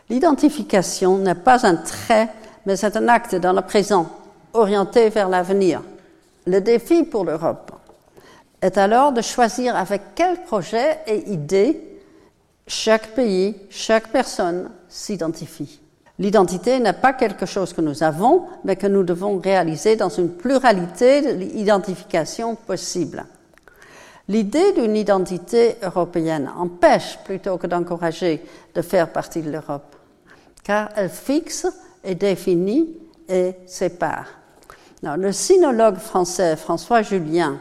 [0.10, 2.30] L'identification n'est pas un trait,
[2.65, 4.10] mais c'est un acte dans le présent,
[4.54, 5.82] orienté vers l'avenir.
[6.46, 7.74] Le défi pour l'Europe
[8.62, 12.00] est alors de choisir avec quel projet et idée
[12.65, 15.82] chaque pays, chaque personne s'identifie.
[16.19, 20.32] L'identité n'est pas quelque chose que nous avons, mais que nous devons réaliser dans une
[20.32, 23.25] pluralité d'identifications possibles.
[24.27, 29.95] L'idée d'une identité européenne empêche plutôt que d'encourager de faire partie de l'Europe,
[30.63, 31.67] car elle fixe
[32.03, 32.97] et définit
[33.30, 34.27] et sépare.
[35.03, 37.60] le sinologue français François Julien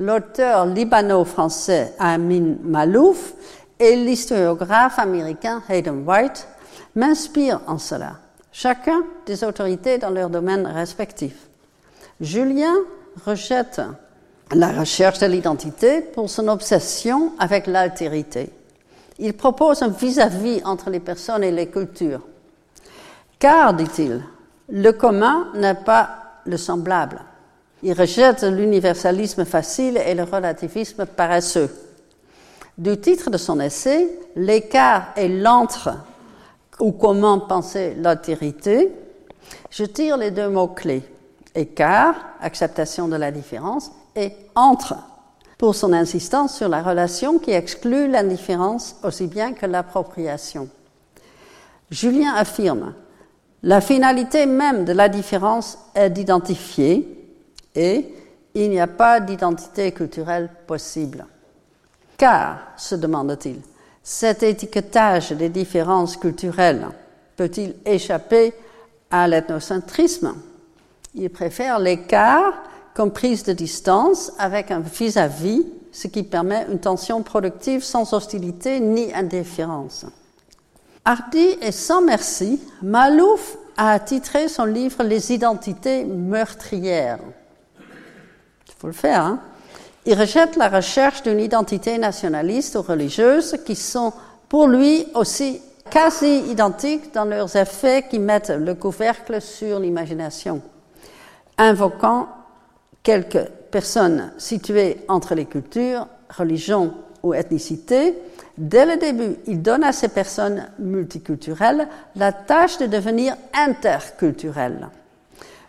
[0.00, 3.34] l'auteur libano-français Amin Malouf
[3.78, 6.48] et l'historiographe américain Hayden White
[6.94, 8.14] m'inspirent en cela,
[8.52, 11.34] chacun des autorités dans leur domaine respectif.
[12.20, 12.74] Julien
[13.24, 13.80] rejette
[14.52, 18.50] la recherche de l'identité pour son obsession avec l'altérité.
[19.18, 22.22] Il propose un vis-à-vis -vis entre les personnes et les cultures.
[23.38, 24.22] Car, dit-il,
[24.68, 26.08] le commun n'est pas
[26.46, 27.20] le semblable.
[27.82, 31.70] Il rejette l'universalisme facile et le relativisme paresseux.
[32.76, 35.90] Du titre de son essai, L'écart et l'entre,
[36.80, 38.92] ou comment penser l'altérité,
[39.70, 41.02] je tire les deux mots-clés.
[41.54, 44.94] écart, acceptation de la différence, et entre,
[45.58, 50.68] pour son insistance sur la relation qui exclut l'indifférence aussi bien que l'appropriation.
[51.90, 52.94] Julien affirme
[53.62, 57.28] la finalité même de la différence est d'identifier
[57.74, 58.14] et
[58.54, 61.26] il n'y a pas d'identité culturelle possible.
[62.16, 63.60] Car, se demande-t-il,
[64.02, 66.88] cet étiquetage des différences culturelles
[67.36, 68.52] peut-il échapper
[69.10, 70.34] à l'ethnocentrisme?
[71.14, 72.54] Il préfère l'écart
[72.94, 78.80] comme prise de distance avec un vis-à-vis, ce qui permet une tension productive sans hostilité
[78.80, 80.06] ni indifférence.
[81.04, 87.20] Hardy et sans merci, Malouf a titré son livre Les identités meurtrières.
[87.78, 89.40] Il faut le faire, hein?
[90.06, 94.12] Il rejette la recherche d'une identité nationaliste ou religieuse qui sont
[94.48, 95.60] pour lui aussi
[95.90, 100.62] quasi identiques dans leurs effets qui mettent le couvercle sur l'imagination,
[101.58, 102.28] invoquant
[103.02, 108.14] quelques personnes situées entre les cultures, religions ou ethnicités.
[108.56, 114.88] Dès le début, il donne à ces personnes multiculturelles la tâche de devenir interculturelles,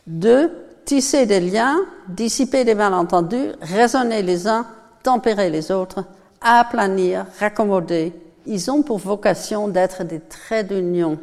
[0.08, 0.52] de
[0.92, 4.66] tisser des liens, dissiper des malentendus, raisonner les uns,
[5.04, 6.04] tempérer les autres,
[6.42, 8.12] aplanir, raccommoder.
[8.46, 11.18] Ils ont pour vocation d'être des traits d'union,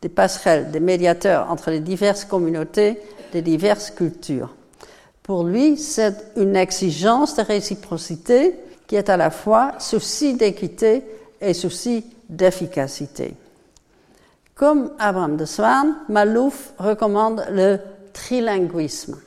[0.00, 3.00] des passerelles, des médiateurs entre les diverses communautés,
[3.32, 4.52] des diverses cultures.
[5.22, 8.56] Pour lui, c'est une exigence de réciprocité
[8.88, 11.04] qui est à la fois souci d'équité
[11.40, 13.36] et souci d'efficacité.
[14.56, 17.78] Comme Abraham de Swan, Malouf recommande le
[18.12, 19.18] trilinguisme,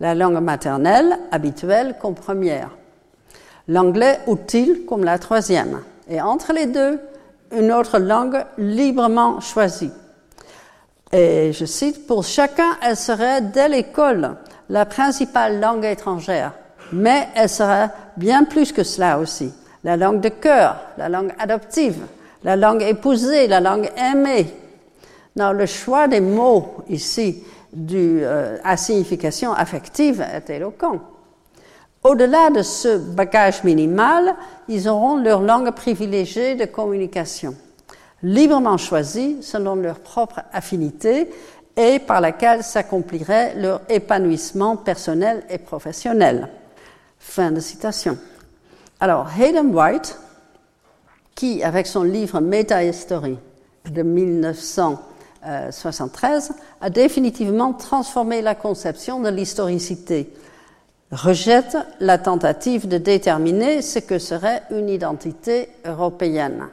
[0.00, 2.70] la langue maternelle habituelle comme première,
[3.66, 6.98] l'anglais utile comme la troisième, et entre les deux,
[7.52, 9.92] une autre langue librement choisie.
[11.12, 14.36] Et je cite, pour chacun, elle serait dès l'école
[14.68, 16.52] la principale langue étrangère,
[16.92, 19.52] mais elle sera bien plus que cela aussi.
[19.84, 22.04] La langue de cœur, la langue adoptive,
[22.44, 24.54] la langue épousée, la langue aimée.
[25.36, 27.42] Non, le choix des mots ici
[27.74, 31.00] euh, à signification affective est éloquent.
[32.04, 34.36] Au-delà de ce bagage minimal,
[34.68, 37.54] ils auront leur langue privilégiée de communication,
[38.22, 41.28] librement choisie selon leur propre affinité
[41.76, 46.48] et par laquelle s'accomplirait leur épanouissement personnel et professionnel.
[47.18, 48.16] Fin de citation.
[49.00, 50.18] Alors, Hayden White,
[51.34, 53.38] qui, avec son livre Meta History
[53.88, 54.02] de
[55.48, 60.32] 1973, a définitivement transformé la conception de l'historicité,
[61.10, 66.68] rejette la tentative de déterminer ce que serait une identité européenne.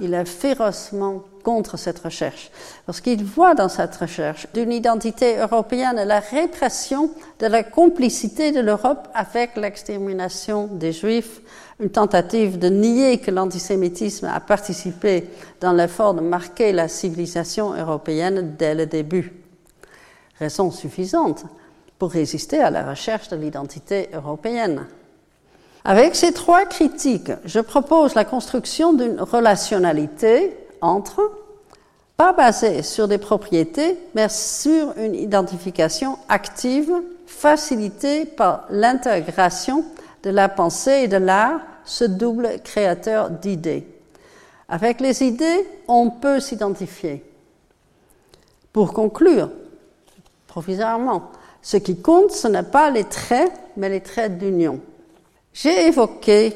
[0.00, 2.50] Il est férocement contre cette recherche,
[2.86, 8.58] parce qu'il voit dans cette recherche d'une identité européenne la répression de la complicité de
[8.58, 11.40] l'Europe avec l'extermination des Juifs,
[11.78, 15.30] une tentative de nier que l'antisémitisme a participé
[15.60, 19.32] dans l'effort de marquer la civilisation européenne dès le début.
[20.40, 21.44] Raison suffisante
[21.96, 24.84] pour résister à la recherche de l'identité européenne.
[25.84, 31.30] Avec ces trois critiques, je propose la construction d'une relationnalité entre,
[32.16, 36.92] pas basé sur des propriétés, mais sur une identification active
[37.26, 39.84] facilitée par l'intégration
[40.22, 43.86] de la pensée et de l'art, ce double créateur d'idées.
[44.68, 47.22] Avec les idées, on peut s'identifier.
[48.72, 49.50] Pour conclure,
[50.46, 51.30] provisoirement,
[51.62, 54.80] ce qui compte, ce n'est pas les traits, mais les traits d'union.
[55.52, 56.54] J'ai évoqué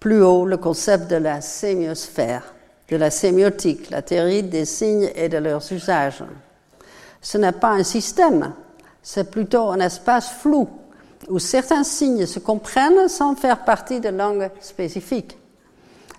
[0.00, 2.53] plus haut le concept de la sémiosphère
[2.90, 6.22] de la sémiotique, la théorie des signes et de leurs usages.
[7.20, 8.52] Ce n'est pas un système,
[9.02, 10.68] c'est plutôt un espace flou
[11.28, 15.38] où certains signes se comprennent sans faire partie de langues spécifiques.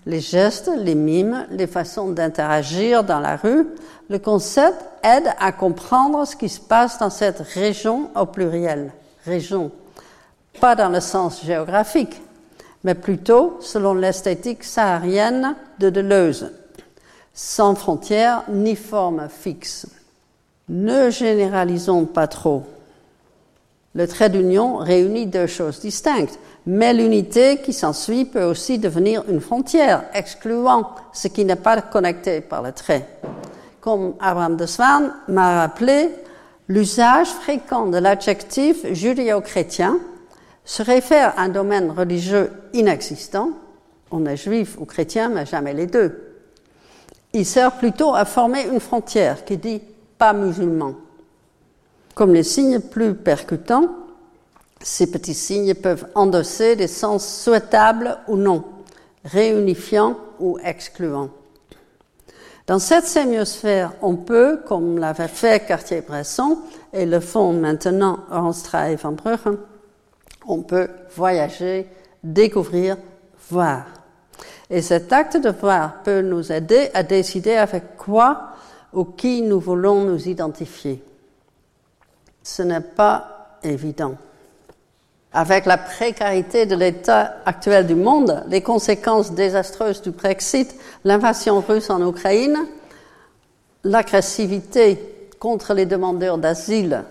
[0.08, 3.68] Les gestes, les mimes, les façons d'interagir dans la rue,
[4.10, 8.92] le concept aide à comprendre ce qui se passe dans cette région au pluriel,
[9.26, 9.72] région,
[10.62, 12.22] pas dans le sens géographique,
[12.86, 16.52] mais plutôt selon l'esthétique saharienne de Deleuze,
[17.34, 19.88] sans frontières ni forme fixe.
[20.70, 22.64] Ne généralisons pas trop.
[23.96, 29.42] Le trait d'union réunit deux choses distinctes, mais l'unité qui s'ensuit peut aussi devenir une
[29.42, 33.08] frontière, excluant ce qui n'est pas connecté par le trait.
[33.82, 36.12] Comme Abraham de Swan m'a rappelé,
[36.68, 39.98] l'usage fréquent de l'adjectif judéo-chrétien
[40.66, 43.52] se réfère à un domaine religieux inexistant,
[44.12, 46.36] on est juif ou chrétien, mais jamais les deux.
[47.34, 49.82] Il sert plutôt à former une frontière qui dit
[50.18, 50.96] pas musulman.
[52.16, 53.90] Comme les signes plus percutants,
[54.82, 58.64] ces petits signes peuvent endosser des sens souhaitables ou non,
[59.24, 61.30] réunifiants ou excluants.
[62.68, 66.58] Dans cette sémiosphère, on peut, comme l'avait fait Cartier-Bresson
[66.94, 69.58] et le font maintenant Ernst van Brugge,
[70.48, 71.88] on peut voyager,
[72.24, 72.98] découvrir,
[73.50, 73.86] voir.
[74.70, 78.50] Et cet acte de voir peut nous aider à décider avec quoi
[78.94, 81.04] ou qui nous voulons nous identifier.
[82.42, 84.16] Ce n'est pas évident.
[85.34, 91.90] Avec la précarité de l'état actuel du monde, les conséquences désastreuses du Brexit, l'invasion russe
[91.90, 92.58] en Ukraine,
[93.84, 97.04] l'agressivité contre les demandeurs d'asile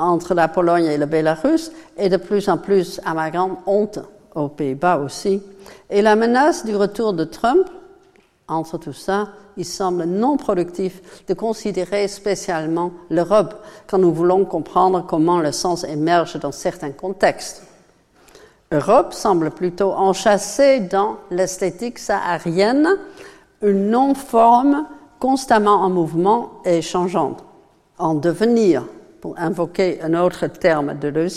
[0.00, 4.00] entre la Pologne et le Bélarus, et de plus en plus, à ma grande honte,
[4.34, 5.42] aux Pays-Bas aussi,
[5.90, 7.68] et la menace du retour de Trump,
[8.48, 13.54] entre tout ça, il semble non productif de considérer spécialement l'Europe
[13.86, 17.62] quand nous voulons comprendre comment le sens émerge dans certains contextes.
[18.72, 22.88] Europe semble plutôt enchâssée dans l'esthétique saharienne,
[23.62, 24.86] une non-forme
[25.18, 27.44] constamment en mouvement et changeante,
[27.98, 28.84] en devenir,
[29.20, 31.28] pour invoquer un autre terme de.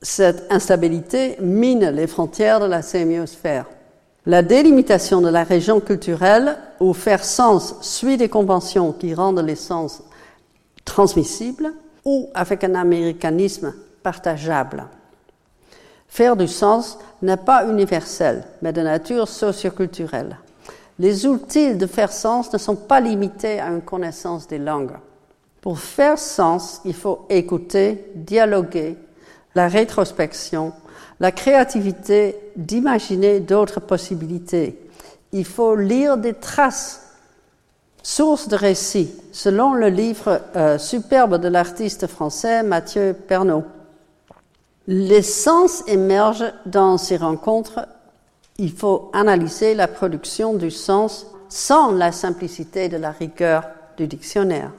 [0.00, 3.66] Cette instabilité mine les frontières de la sémiosphère.
[4.26, 9.56] La délimitation de la région culturelle ou faire sens suit des conventions qui rendent les
[9.56, 10.02] sens
[10.84, 11.72] transmissibles
[12.04, 14.84] ou avec un américanisme partageable.
[16.08, 20.36] Faire du sens n'est pas universel, mais de nature socioculturelle.
[20.98, 24.96] Les outils de faire sens ne sont pas limités à une connaissance des langues.
[25.62, 28.98] Pour faire sens, il faut écouter, dialoguer,
[29.54, 30.72] la rétrospection,
[31.20, 34.78] la créativité d'imaginer d'autres possibilités.
[35.30, 37.14] Il faut lire des traces,
[38.02, 43.62] sources de récits, selon le livre euh, superbe de l'artiste français Mathieu Pernaud.
[44.88, 47.86] Les sens émergent dans ces rencontres.
[48.58, 53.64] Il faut analyser la production du sens sans la simplicité de la rigueur
[53.96, 54.72] du dictionnaire,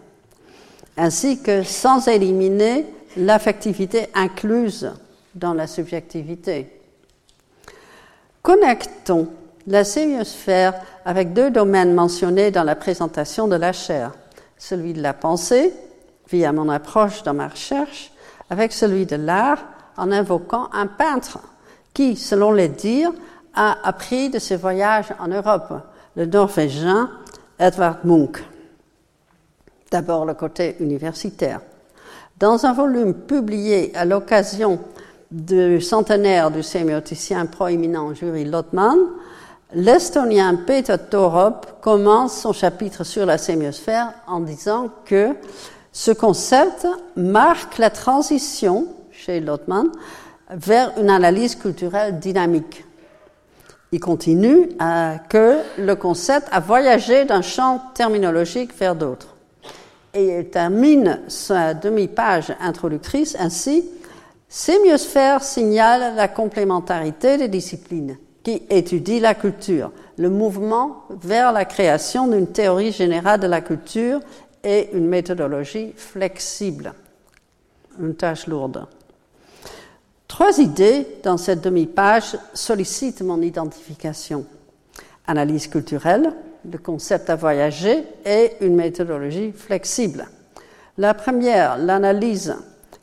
[0.98, 2.86] ainsi que sans éliminer
[3.18, 4.92] l'affectivité incluse
[5.36, 6.82] dans la subjectivité.
[8.42, 9.30] Connectons
[9.68, 10.74] la sémiosphère
[11.06, 14.12] avec deux domaines mentionnés dans la présentation de la chair,
[14.58, 15.74] celui de la pensée,
[16.30, 18.12] via mon approche dans ma recherche,
[18.50, 19.64] avec celui de l'art,
[19.98, 21.40] en invoquant un peintre
[21.94, 23.12] qui, selon les dires,
[23.54, 25.74] a appris de ses voyages en Europe,
[26.16, 27.12] le norvégien
[27.60, 28.44] Edvard Munch.
[29.94, 31.62] D'abord le côté universitaire.
[32.40, 34.80] Dans un volume publié à l'occasion
[35.30, 38.98] du centenaire du sémioticien proéminent Juri Lotman,
[39.76, 45.36] l'estonien Peter Torop commence son chapitre sur la sémiosphère en disant que
[45.92, 49.92] ce concept marque la transition chez Lotman
[50.50, 52.84] vers une analyse culturelle dynamique.
[53.92, 54.70] Il continue
[55.30, 59.33] que le concept a voyagé d'un champ terminologique vers d'autres.
[60.14, 63.84] Et termine sa demi-page introductrice ainsi
[64.48, 72.28] Sémiosphère signale la complémentarité des disciplines qui étudient la culture, le mouvement vers la création
[72.28, 74.20] d'une théorie générale de la culture
[74.64, 76.94] et une méthodologie flexible.
[78.00, 78.86] Une tâche lourde.
[80.28, 84.46] Trois idées dans cette demi-page sollicitent mon identification.
[85.26, 86.32] Analyse culturelle,
[86.70, 90.28] le concept à voyager et une méthodologie flexible.
[90.98, 92.56] La première, l'analyse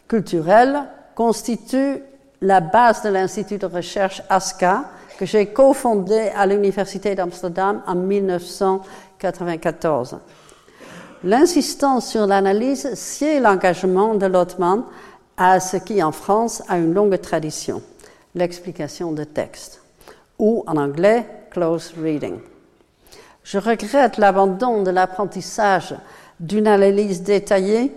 [0.09, 0.85] culturelle,
[1.15, 2.03] constitue
[2.41, 4.87] la base de l'Institut de recherche ASCA
[5.19, 10.19] que j'ai cofondé à l'Université d'Amsterdam en 1994.
[11.25, 14.85] L'insistance sur l'analyse sied l'engagement de Lotman
[15.37, 17.83] à ce qui en France a une longue tradition,
[18.35, 19.83] l'explication de texte,
[20.39, 22.39] ou en anglais close reading.
[23.45, 25.95] Je regrette l'abandon de l'apprentissage
[26.39, 27.93] d'une analyse détaillée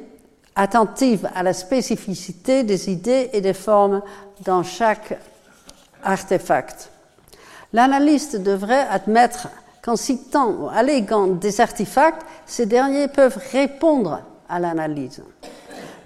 [0.56, 4.02] attentive à la spécificité des idées et des formes
[4.46, 5.18] dans chaque
[6.04, 6.92] artefact.
[7.72, 9.48] L'analyste devrait admettre
[9.82, 15.24] qu'en citant ou alléguant des artefacts, ces derniers peuvent répondre à l'analyse.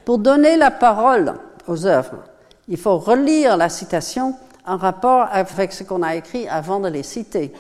[0.06, 1.34] Pour donner la parole
[1.68, 2.24] aux œuvres,
[2.70, 4.36] il faut relire la citation
[4.66, 7.54] en rapport avec ce qu'on a écrit avant de les citer.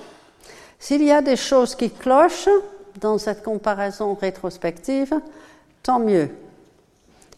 [0.79, 2.49] S'il y a des choses qui clochent
[2.99, 5.13] dans cette comparaison rétrospective,
[5.83, 6.29] tant mieux.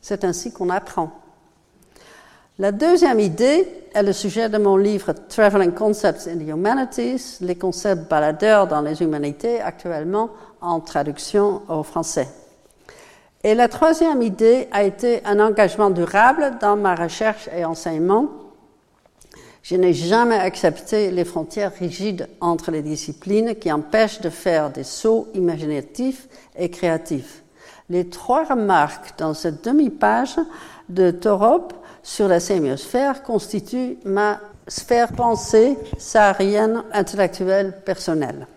[0.01, 1.11] C'est ainsi qu'on apprend.
[2.57, 7.55] La deuxième idée est le sujet de mon livre Traveling Concepts in the Humanities, les
[7.55, 10.29] concepts baladeurs dans les humanités, actuellement
[10.59, 12.27] en traduction au français.
[13.45, 18.27] Et la troisième idée a été un engagement durable dans ma recherche et enseignement.
[19.61, 24.83] Je n'ai jamais accepté les frontières rigides entre les disciplines qui empêchent de faire des
[24.83, 27.43] sauts imaginatifs et créatifs.
[27.89, 30.37] Les trois remarques dans cette demi-page
[30.87, 38.47] de Torop sur la sémiosphère constituent ma sphère pensée saharienne intellectuelle personnelle.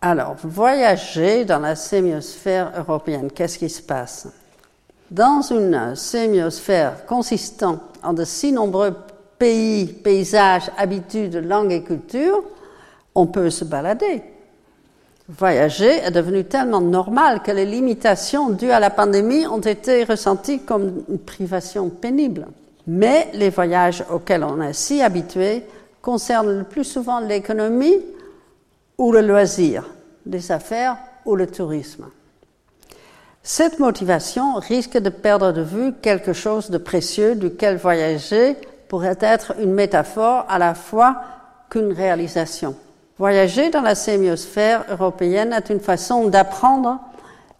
[0.00, 4.26] Alors, voyager dans la sémiosphère européenne, qu'est-ce qui se passe?
[5.10, 8.94] Dans une sémiosphère consistant en de si nombreux
[9.38, 12.42] pays, paysages, habitudes, langues et cultures,
[13.14, 14.22] on peut se balader.
[15.28, 20.60] Voyager est devenu tellement normal que les limitations dues à la pandémie ont été ressenties
[20.60, 22.46] comme une privation pénible.
[22.86, 25.62] Mais les voyages auxquels on est si habitué
[26.00, 28.00] concernent le plus souvent l'économie
[28.98, 29.88] ou le loisir,
[30.26, 32.06] les affaires ou le tourisme.
[33.44, 39.54] Cette motivation risque de perdre de vue quelque chose de précieux duquel voyager pourrait être
[39.58, 41.22] une métaphore à la fois
[41.68, 42.76] qu'une réalisation.
[43.18, 47.00] Voyager dans la sémiosphère européenne est une façon d'apprendre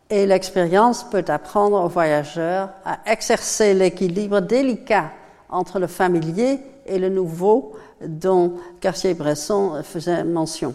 [0.09, 5.11] et l'expérience peut apprendre aux voyageurs à exercer l'équilibre délicat
[5.49, 7.73] entre le familier et le nouveau
[8.07, 10.75] dont Cartier-Bresson faisait mention.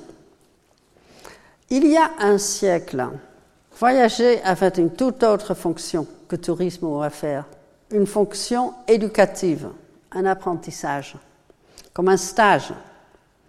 [1.70, 3.08] Il y a un siècle,
[3.80, 7.46] voyager avait une toute autre fonction que tourisme ou affaires,
[7.92, 9.70] une fonction éducative,
[10.12, 11.16] un apprentissage,
[11.94, 12.74] comme un stage.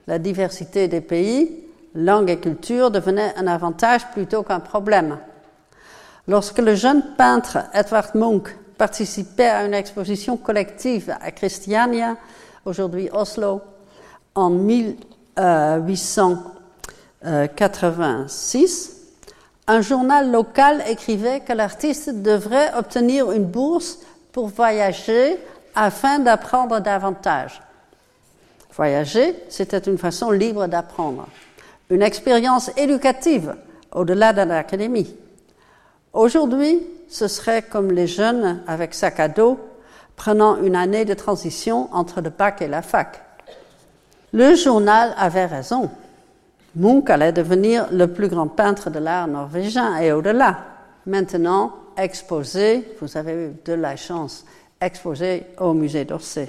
[0.07, 1.65] La diversité des pays,
[1.95, 5.19] langues et cultures devenait un avantage plutôt qu'un problème.
[6.27, 12.17] Lorsque le jeune peintre Edvard Munch participait à une exposition collective à Christiania,
[12.65, 13.63] aujourd'hui Oslo,
[14.35, 16.37] en 1800,
[17.57, 18.98] 86,
[19.69, 23.99] un journal local écrivait que l'artiste devrait obtenir une bourse
[24.33, 25.39] pour voyager
[25.75, 27.61] afin d'apprendre davantage.
[28.75, 31.29] Voyager, c'était une façon libre d'apprendre,
[31.91, 33.55] une expérience éducative
[33.93, 35.15] au-delà de l'académie.
[36.15, 39.61] Aujourd'hui, ce serait comme les jeunes avec sac à dos
[40.17, 43.23] prenant une année de transition entre le bac et la fac.
[44.33, 45.91] Le journal avait raison.
[46.79, 50.59] Munch allait devenir le plus grand peintre de l'art norvégien et au-delà.
[51.07, 54.45] Maintenant, exposé, vous avez eu de la chance,
[54.81, 56.49] exposé au musée d'Orsay.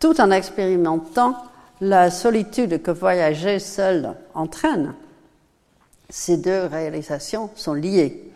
[0.00, 1.36] Tout en expérimentant
[1.80, 4.92] la solitude que voyager seul entraîne.
[6.10, 8.32] Ces deux réalisations sont liées.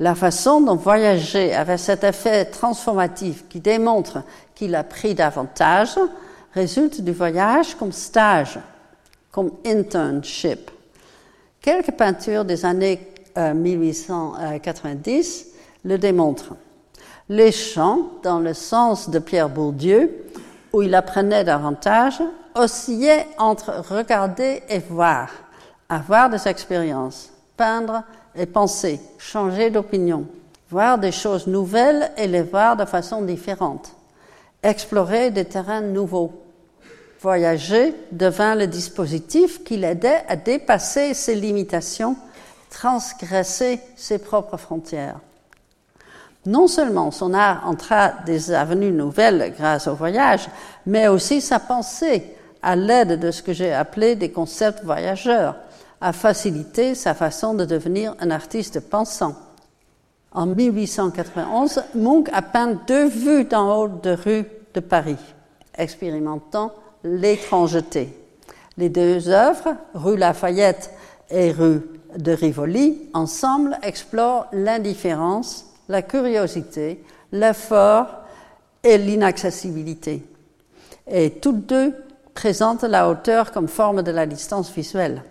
[0.00, 4.24] La façon dont voyager avait cet effet transformatif qui démontre
[4.56, 5.96] qu'il a pris davantage
[6.54, 8.58] résulte du voyage comme stage
[9.34, 10.70] comme internship.
[11.60, 13.00] Quelques peintures des années
[13.36, 15.50] 1890 euh,
[15.82, 16.54] le démontrent.
[17.28, 20.24] Les chants, dans le sens de Pierre Bourdieu,
[20.72, 22.22] où il apprenait davantage,
[22.54, 25.30] oscillaient entre regarder et voir,
[25.88, 28.04] avoir des expériences, peindre
[28.36, 30.28] et penser, changer d'opinion,
[30.70, 33.96] voir des choses nouvelles et les voir de façon différente,
[34.62, 36.43] explorer des terrains nouveaux.
[37.24, 42.16] Voyager devint le dispositif qui l'aidait à dépasser ses limitations,
[42.68, 45.20] transgresser ses propres frontières.
[46.44, 50.50] Non seulement son art entra des avenues nouvelles grâce au voyage,
[50.84, 55.56] mais aussi sa pensée, à l'aide de ce que j'ai appelé des concepts voyageurs,
[56.02, 59.34] a facilité sa façon de devenir un artiste pensant.
[60.30, 64.44] En 1891, Munch a peint deux vues d'en haut de rue
[64.74, 65.16] de Paris,
[65.74, 66.70] expérimentant
[67.04, 68.08] l'étrangeté.
[68.76, 70.90] Les deux œuvres, rue Lafayette
[71.30, 71.82] et rue
[72.16, 78.06] de Rivoli, ensemble explorent l'indifférence, la curiosité, l'effort
[78.82, 80.24] et l'inaccessibilité.
[81.06, 81.94] Et toutes deux
[82.32, 85.22] présentent la hauteur comme forme de la distance visuelle.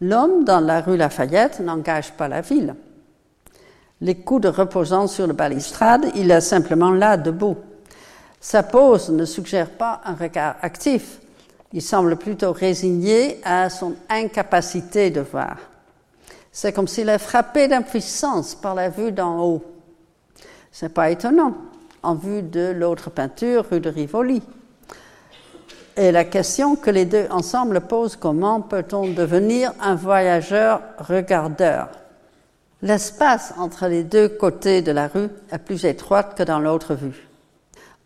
[0.00, 2.74] L'homme dans la rue Lafayette n'engage pas la ville.
[4.00, 7.58] Les coudes reposant sur le balustrade, il est simplement là, debout.
[8.42, 11.18] Sa pose ne suggère pas un regard actif.
[11.74, 15.58] Il semble plutôt résigné à son incapacité de voir.
[16.50, 19.62] C'est comme s'il est frappé d'impuissance par la vue d'en haut.
[20.72, 21.54] C'est pas étonnant,
[22.02, 24.42] en vue de l'autre peinture, rue de Rivoli.
[25.96, 31.90] Et la question que les deux ensemble posent, comment peut-on devenir un voyageur regardeur?
[32.80, 37.29] L'espace entre les deux côtés de la rue est plus étroit que dans l'autre vue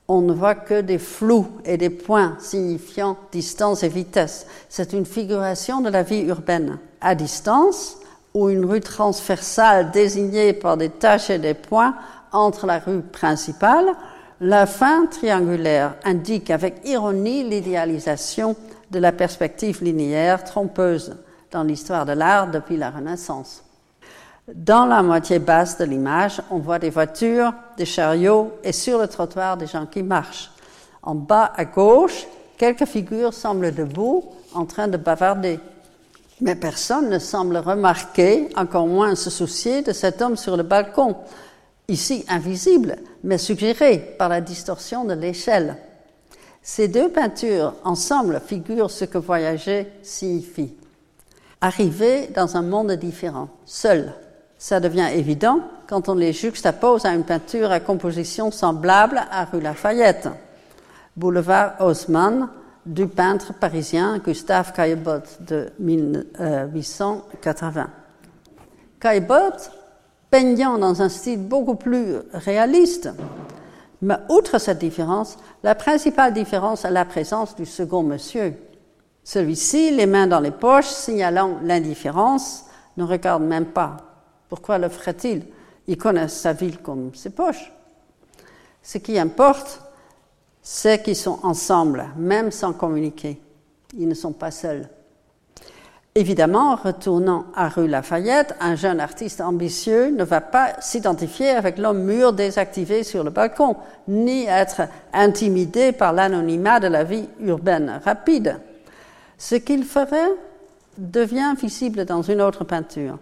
[0.09, 4.47] on ne voit que des flous et des points signifiant distance et vitesse.
[4.69, 6.79] C'est une figuration de la vie urbaine.
[7.01, 7.99] À distance,
[8.35, 11.95] ou une rue transversale désignée par des taches et des points
[12.33, 13.87] entre la rue principale,
[14.41, 18.57] la fin triangulaire indique avec ironie l'idéalisation
[18.91, 21.17] de la perspective linéaire trompeuse
[21.53, 23.64] dans l'histoire de l'art depuis la Renaissance.
[24.53, 29.09] Dans la moitié basse de l'image, on voit des voitures, des chariots et sur le
[29.09, 30.51] trottoir des gens qui marchent.
[31.03, 32.27] En bas à gauche,
[32.59, 34.23] quelques figures semblent debout
[34.53, 35.61] en train de bavarder.
[36.43, 41.17] Mais personne ne semble remarquer, encore moins se soucier de cet homme sur le balcon,
[41.89, 45.79] ici invisible, mais suggéré par la distorsion de l'échelle.
[46.63, 50.75] Ces deux peintures ensemble figurent ce que voyager signifie.
[51.63, 54.13] Arriver dans un monde différent, seul.
[54.65, 59.61] Ça devient évident quand on les juxtapose à une peinture à composition semblable à rue
[59.61, 60.31] Lafayette,
[61.19, 62.49] boulevard Haussmann,
[62.87, 67.91] du peintre parisien Gustave Caillebotte de 1880.
[68.99, 69.71] Caillebotte,
[70.31, 73.11] peignant dans un style beaucoup plus réaliste,
[74.01, 78.55] mais outre cette différence, la principale différence est la présence du second monsieur.
[79.25, 82.65] Celui-ci, les mains dans les poches, signalant l'indifférence,
[82.97, 84.14] ne regarde même pas.
[84.49, 85.45] Pourquoi le ferait-il?
[85.87, 87.73] Il connaît sa ville comme ses poches.
[88.83, 89.81] Ce qui importe,
[90.63, 93.41] c'est qu'ils sont ensemble, même sans communiquer.
[93.97, 94.89] Ils ne sont pas seuls.
[96.17, 102.05] Évidemment, retournant à rue Lafayette, un jeune artiste ambitieux ne va pas s'identifier avec l'homme
[102.05, 103.77] mûr désactivé sur le balcon,
[104.07, 104.83] ni être
[105.13, 108.61] intimidé par l'anonymat de la vie urbaine rapide.
[109.39, 110.31] Ce qu'il ferait
[110.97, 113.19] devient visible dans une autre peinture,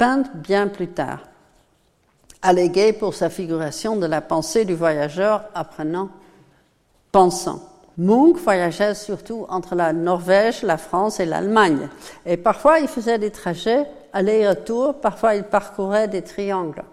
[0.00, 1.20] peinte bien plus tard,
[2.40, 6.08] alléguée pour sa figuration de la pensée du voyageur apprenant
[7.12, 7.60] pensant.
[7.98, 11.90] Munch voyageait surtout entre la Norvège, la France et l'Allemagne.
[12.24, 13.84] Et parfois, il faisait des trajets
[14.14, 16.84] aller-retour, parfois il parcourait des triangles.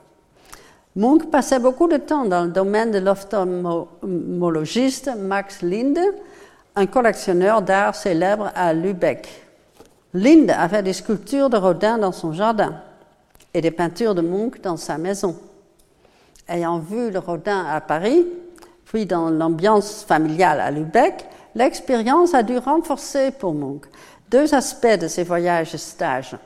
[0.97, 5.99] Munch passait beaucoup de temps dans le domaine de l'ophtalmologiste Max Linde,
[6.76, 9.30] un collectionneur d'art célèbre à Lübeck.
[10.14, 12.82] Linde avait des sculptures de Rodin dans son jardin
[13.58, 15.36] et des peintures de Munch dans sa maison.
[16.47, 18.28] Ayant vu le Rodin à Paris,
[18.86, 23.86] puis dans l'ambiance familiale à Lübeck, l'expérience a dû renforcer pour Munch
[24.30, 26.38] deux aspects de ses voyages et stages.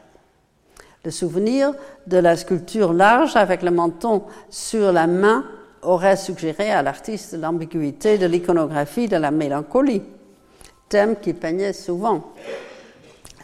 [1.04, 1.74] Le souvenir
[2.08, 5.44] de la sculpture large avec le menton sur la main
[5.82, 10.04] aurait suggéré à l'artiste l'ambiguïté de l'iconographie de la mélancolie,
[10.88, 12.32] thème qu'il peignait souvent.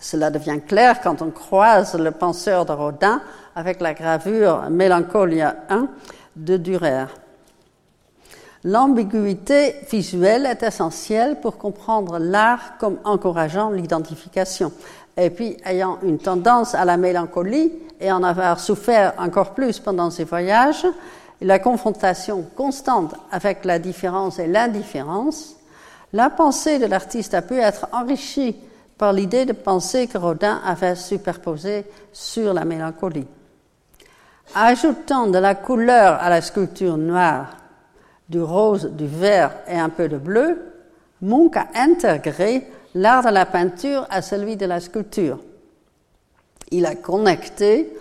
[0.01, 3.21] Cela devient clair quand on croise le penseur de Rodin
[3.55, 5.87] avec la gravure Mélancolia 1
[6.35, 7.05] de Dürer.
[8.63, 14.71] L'ambiguïté visuelle est essentielle pour comprendre l'art comme encourageant l'identification.
[15.15, 20.11] Et puis, ayant une tendance à la mélancolie et en avoir souffert encore plus pendant
[20.11, 20.85] ses voyages,
[21.41, 25.55] la confrontation constante avec la différence et l'indifférence,
[26.13, 28.55] la pensée de l'artiste a pu être enrichie
[28.97, 33.27] par l'idée de penser que Rodin avait superposé sur la mélancolie.
[34.55, 37.57] Ajoutant de la couleur à la sculpture noire,
[38.29, 40.57] du rose, du vert et un peu de bleu,
[41.21, 45.39] Munch a intégré l'art de la peinture à celui de la sculpture.
[46.71, 47.93] Il a connecté,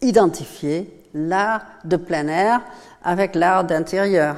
[0.00, 2.60] identifié l'art de plein air
[3.02, 4.36] avec l'art d'intérieur,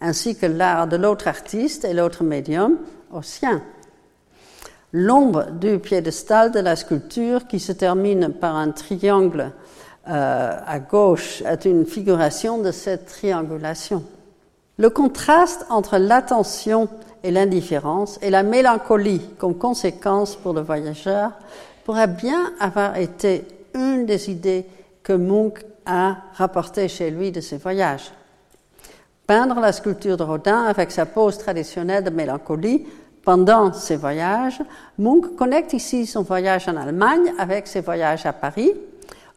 [0.00, 2.78] ainsi que l'art de l'autre artiste et l'autre médium
[3.12, 3.62] au sien.
[4.92, 9.52] L'ombre du piédestal de la sculpture, qui se termine par un triangle
[10.08, 14.04] euh, à gauche, est une figuration de cette triangulation.
[14.76, 16.88] Le contraste entre l'attention
[17.22, 21.32] et l'indifférence et la mélancolie comme conséquence pour le voyageur
[21.84, 24.66] pourrait bien avoir été une des idées
[25.02, 28.12] que Munch a rapportées chez lui de ses voyages.
[29.26, 32.86] Peindre la sculpture de Rodin avec sa pose traditionnelle de mélancolie
[33.24, 34.60] pendant ses voyages,
[34.98, 38.72] Munch connecte ici son voyage en Allemagne avec ses voyages à Paris,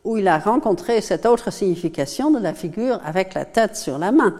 [0.03, 4.11] où il a rencontré cette autre signification de la figure avec la tête sur la
[4.11, 4.35] main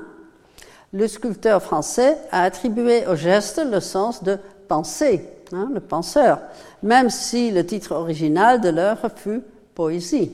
[0.96, 4.38] le sculpteur français a attribué au geste le sens de
[4.70, 6.39] penser, hein, le penseur,
[6.84, 9.41] même si le titre original de l'œuvre fut
[9.76, 10.32] poésie.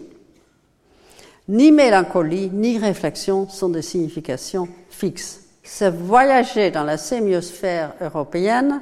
[1.49, 5.41] Ni mélancolie, ni réflexion sont des significations fixes.
[5.64, 8.82] C'est voyager dans la sémiosphère européenne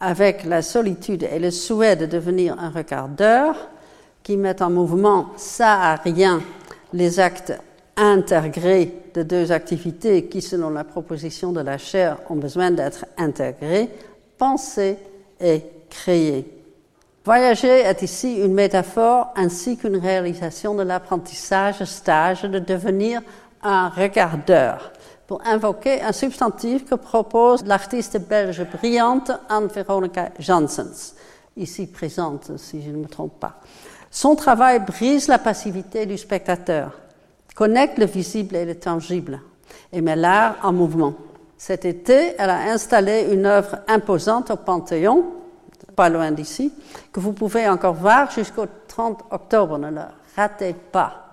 [0.00, 3.56] avec la solitude et le souhait de devenir un regardeur
[4.22, 6.40] qui met en mouvement ça rien
[6.92, 7.52] les actes
[7.96, 13.88] intégrés de deux activités qui, selon la proposition de la chair, ont besoin d'être intégrées,
[14.38, 14.96] penser
[15.40, 16.46] et créer.
[17.24, 23.20] Voyager est ici une métaphore ainsi qu'une réalisation de l'apprentissage stage de devenir
[23.62, 24.92] un regardeur
[25.28, 31.14] pour invoquer un substantif que propose l'artiste belge brillante Anne-Veronica Janssens,
[31.54, 33.60] ici présente si je ne me trompe pas.
[34.10, 36.98] Son travail brise la passivité du spectateur,
[37.54, 39.40] connecte le visible et le tangible
[39.92, 41.12] et met l'art en mouvement.
[41.58, 45.26] Cet été, elle a installé une œuvre imposante au Panthéon,
[45.94, 46.72] pas loin d'ici,
[47.12, 49.76] que vous pouvez encore voir jusqu'au 30 octobre.
[49.76, 50.00] Ne le
[50.36, 51.27] ratez pas.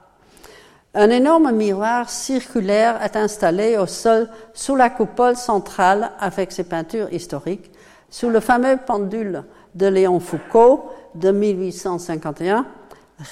[0.98, 7.12] Un énorme miroir circulaire est installé au sol sous la coupole centrale avec ses peintures
[7.12, 7.70] historiques,
[8.10, 9.44] sous le fameux pendule
[9.76, 12.66] de Léon Foucault de 1851,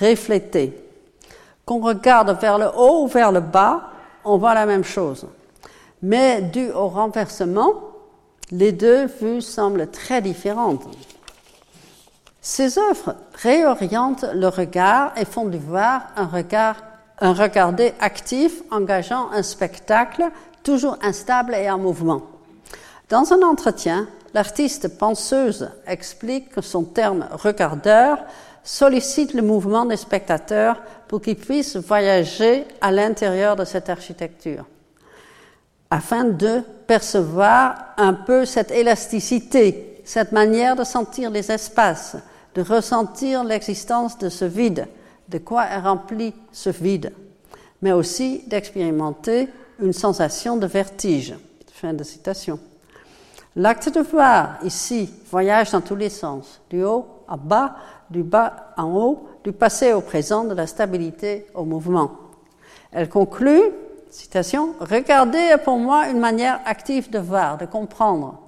[0.02, 0.78] reflété.
[1.66, 3.92] Qu'on regarde vers le haut ou vers le bas,
[4.26, 5.26] on voit la même chose.
[6.02, 7.76] Mais dû au renversement,
[8.52, 10.84] les deux vues semblent très différentes.
[12.42, 16.76] Ces œuvres réorientent le regard et font du voir un regard
[17.24, 20.26] un regarder actif engageant un spectacle
[20.62, 22.22] toujours instable et en mouvement.
[23.10, 28.18] Dans un entretien, l'artiste penseuse explique que son terme regardeur
[28.62, 34.66] sollicite le mouvement des spectateurs pour qu'ils puissent voyager à l'intérieur de cette architecture,
[35.90, 42.18] afin de percevoir un peu cette élasticité, cette manière de sentir les espaces,
[42.56, 44.88] de ressentir l'existence de ce vide,
[45.34, 47.12] de quoi est rempli ce vide,
[47.82, 51.36] mais aussi d'expérimenter une sensation de vertige.
[51.74, 52.60] Fin de citation.
[53.56, 57.76] L'acte de voir ici voyage dans tous les sens, du haut à bas,
[58.12, 62.12] du bas en haut, du passé au présent, de la stabilité au mouvement.
[62.92, 63.72] Elle conclut,
[64.12, 68.40] citation, Regarder est pour moi une manière active de voir, de comprendre,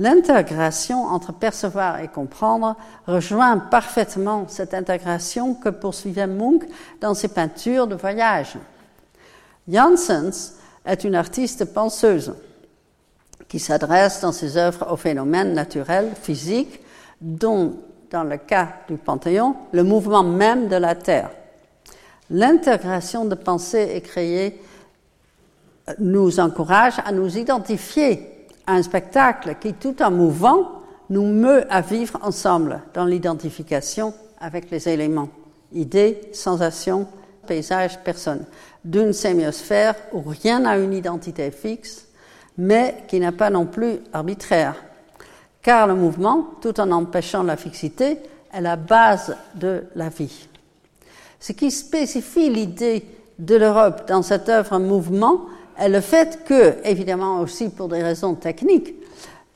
[0.00, 2.76] L'intégration entre percevoir et comprendre
[3.06, 6.62] rejoint parfaitement cette intégration que poursuivait Munch
[7.00, 8.58] dans ses peintures de voyage.
[9.68, 12.32] Janssens est une artiste penseuse
[13.48, 16.80] qui s'adresse dans ses œuvres aux phénomènes naturels, physiques,
[17.20, 17.76] dont,
[18.10, 21.30] dans le cas du Panthéon, le mouvement même de la Terre.
[22.30, 24.60] L'intégration de pensée et créée
[25.98, 28.37] nous encourage à nous identifier
[28.68, 34.88] un spectacle qui, tout en mouvant, nous meut à vivre ensemble dans l'identification avec les
[34.88, 35.30] éléments,
[35.72, 37.06] idées, sensations,
[37.46, 38.44] paysages, personnes,
[38.84, 42.06] d'une sémiosphère où rien n'a une identité fixe,
[42.58, 44.74] mais qui n'est pas non plus arbitraire.
[45.62, 48.18] Car le mouvement, tout en empêchant la fixité,
[48.52, 50.48] est la base de la vie.
[51.40, 53.04] Ce qui spécifie l'idée
[53.38, 55.46] de l'Europe dans cette œuvre mouvement,
[55.86, 58.94] le fait que, évidemment aussi pour des raisons techniques,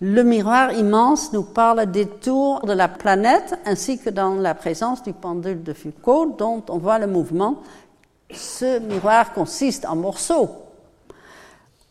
[0.01, 5.03] le miroir immense nous parle des tours de la planète ainsi que dans la présence
[5.03, 7.63] du pendule de Foucault dont on voit le mouvement.
[8.33, 10.51] Ce miroir consiste en morceaux.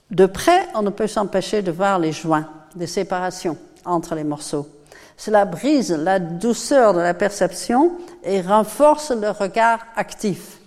[0.09, 4.67] De près, on ne peut s'empêcher de voir les joints, des séparations entre les morceaux.
[5.15, 10.60] Cela brise la douceur de la perception et renforce le regard actif.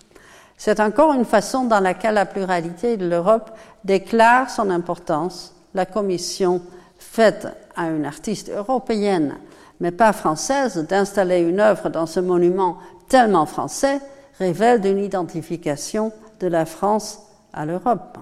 [0.64, 3.50] C'est encore une façon dans laquelle la pluralité de l'Europe
[3.84, 5.54] déclare son importance.
[5.74, 6.62] La commission
[6.98, 7.46] faite
[7.76, 9.36] à une artiste européenne,
[9.80, 12.78] mais pas française, d'installer une œuvre dans ce monument
[13.10, 14.00] tellement français
[14.38, 17.18] révèle d'une identification de la France
[17.52, 18.16] à l'Europe.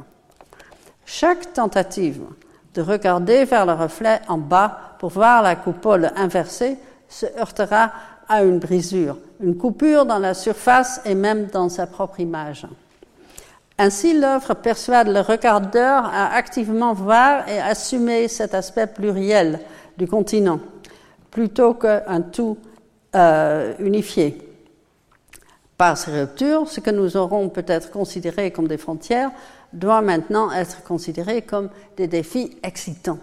[1.07, 2.23] Chaque tentative
[2.75, 6.77] de regarder vers le reflet en bas pour voir la coupole inversée
[7.09, 7.93] se heurtera
[8.29, 12.67] à une brisure, une coupure dans la surface et même dans sa propre image.
[13.79, 19.61] Ainsi, l'œuvre persuade le regardeur à activement voir et assumer cet aspect pluriel
[19.97, 20.61] du continent,
[21.31, 22.59] plutôt qu'un tout
[23.15, 24.39] euh, unifié.
[25.77, 29.31] Par ces ruptures, ce que nous aurons peut-être considéré comme des frontières
[29.73, 33.19] doit maintenant être considéré comme des défis excitants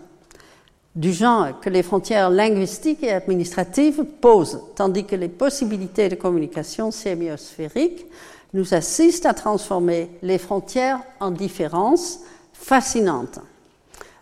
[0.96, 6.92] du genre que les frontières linguistiques et administratives posent, tandis que les possibilités de communication
[6.92, 8.06] sémiosphérique
[8.54, 12.20] nous assistent à transformer les frontières en différences
[12.54, 13.40] fascinantes.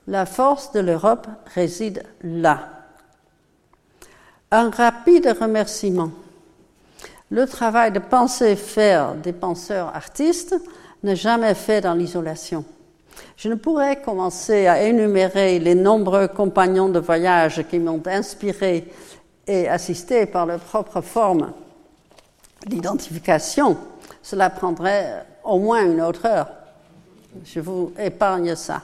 [0.08, 2.70] La force de l'Europe réside là.
[4.52, 6.12] Un rapide remerciement.
[7.30, 10.56] Le travail de penser faire des penseurs artistes
[11.04, 12.64] n'est jamais fait dans l'isolation.
[13.36, 18.92] Je ne pourrais commencer à énumérer les nombreux compagnons de voyage qui m'ont inspiré
[19.46, 21.54] et assisté par leur propre forme
[22.66, 23.78] d'identification.
[24.22, 26.50] Cela prendrait au moins une autre heure.
[27.46, 28.82] Je vous épargne ça.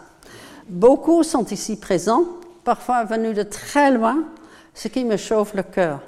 [0.68, 2.26] Beaucoup sont ici présents,
[2.64, 4.24] parfois venus de très loin,
[4.74, 6.00] ce qui me chauffe le cœur.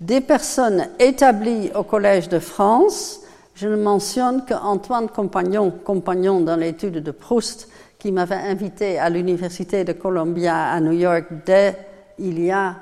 [0.00, 3.20] Des personnes établies au Collège de France,
[3.54, 9.84] je ne mentionne qu'Antoine Compagnon, compagnon dans l'étude de Proust, qui m'avait invité à l'Université
[9.84, 11.78] de Columbia à New York dès
[12.18, 12.76] il y a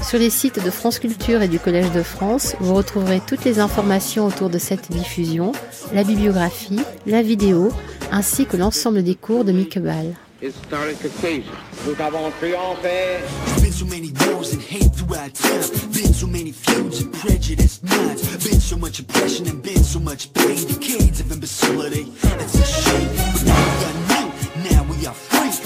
[0.02, 3.58] Sur les sites de France Culture et du Collège de France, vous retrouverez toutes les
[3.58, 5.52] informations autour de cette diffusion,
[5.92, 7.72] la bibliographie, la vidéo,
[8.12, 10.14] ainsi que l'ensemble des cours de Mieke Ball.
[10.42, 13.20] Nous avons triomphé.
[13.62, 15.62] Been so many wars and hate throughout town.
[15.92, 18.22] Been so many feuds and prejudiced minds.
[18.44, 20.66] Been so much oppression and been so much pain.
[20.68, 22.12] Decades of imbecility.
[22.38, 23.08] It's a shame.
[23.32, 24.70] But now we got new.
[24.70, 25.65] Now we are free.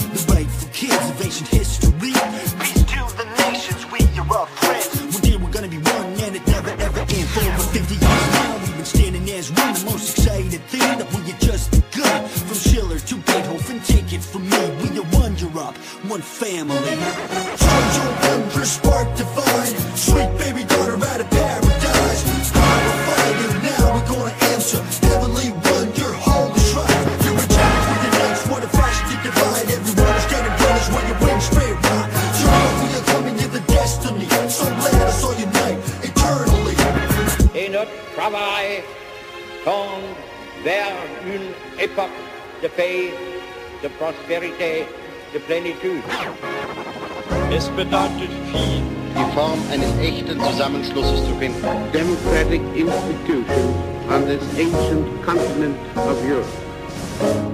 [0.81, 1.93] Kids of ancient history.
[2.01, 3.85] Peace to the nations.
[3.93, 5.13] We are all friends.
[5.13, 7.31] One day we're gonna be one and it never ever ends.
[7.35, 9.75] For over 50 years now, we've been standing as one.
[9.75, 12.27] The most exciting thing that we had just begun.
[12.29, 14.63] From Schiller to Beethoven, take it from me.
[14.81, 15.77] We are one Europe,
[16.09, 16.97] one family.
[17.61, 18.20] Charge your
[41.91, 42.11] une époque
[42.63, 43.13] de paix,
[43.83, 44.87] de prospérité,
[45.35, 46.03] de plénitude.
[47.51, 48.83] Es bedeutet viel,
[49.17, 51.63] die Form eines echten Zusammenschlusses zu finden.
[51.93, 53.77] Democratic institutions
[54.09, 57.50] on this ancient continent of Europe.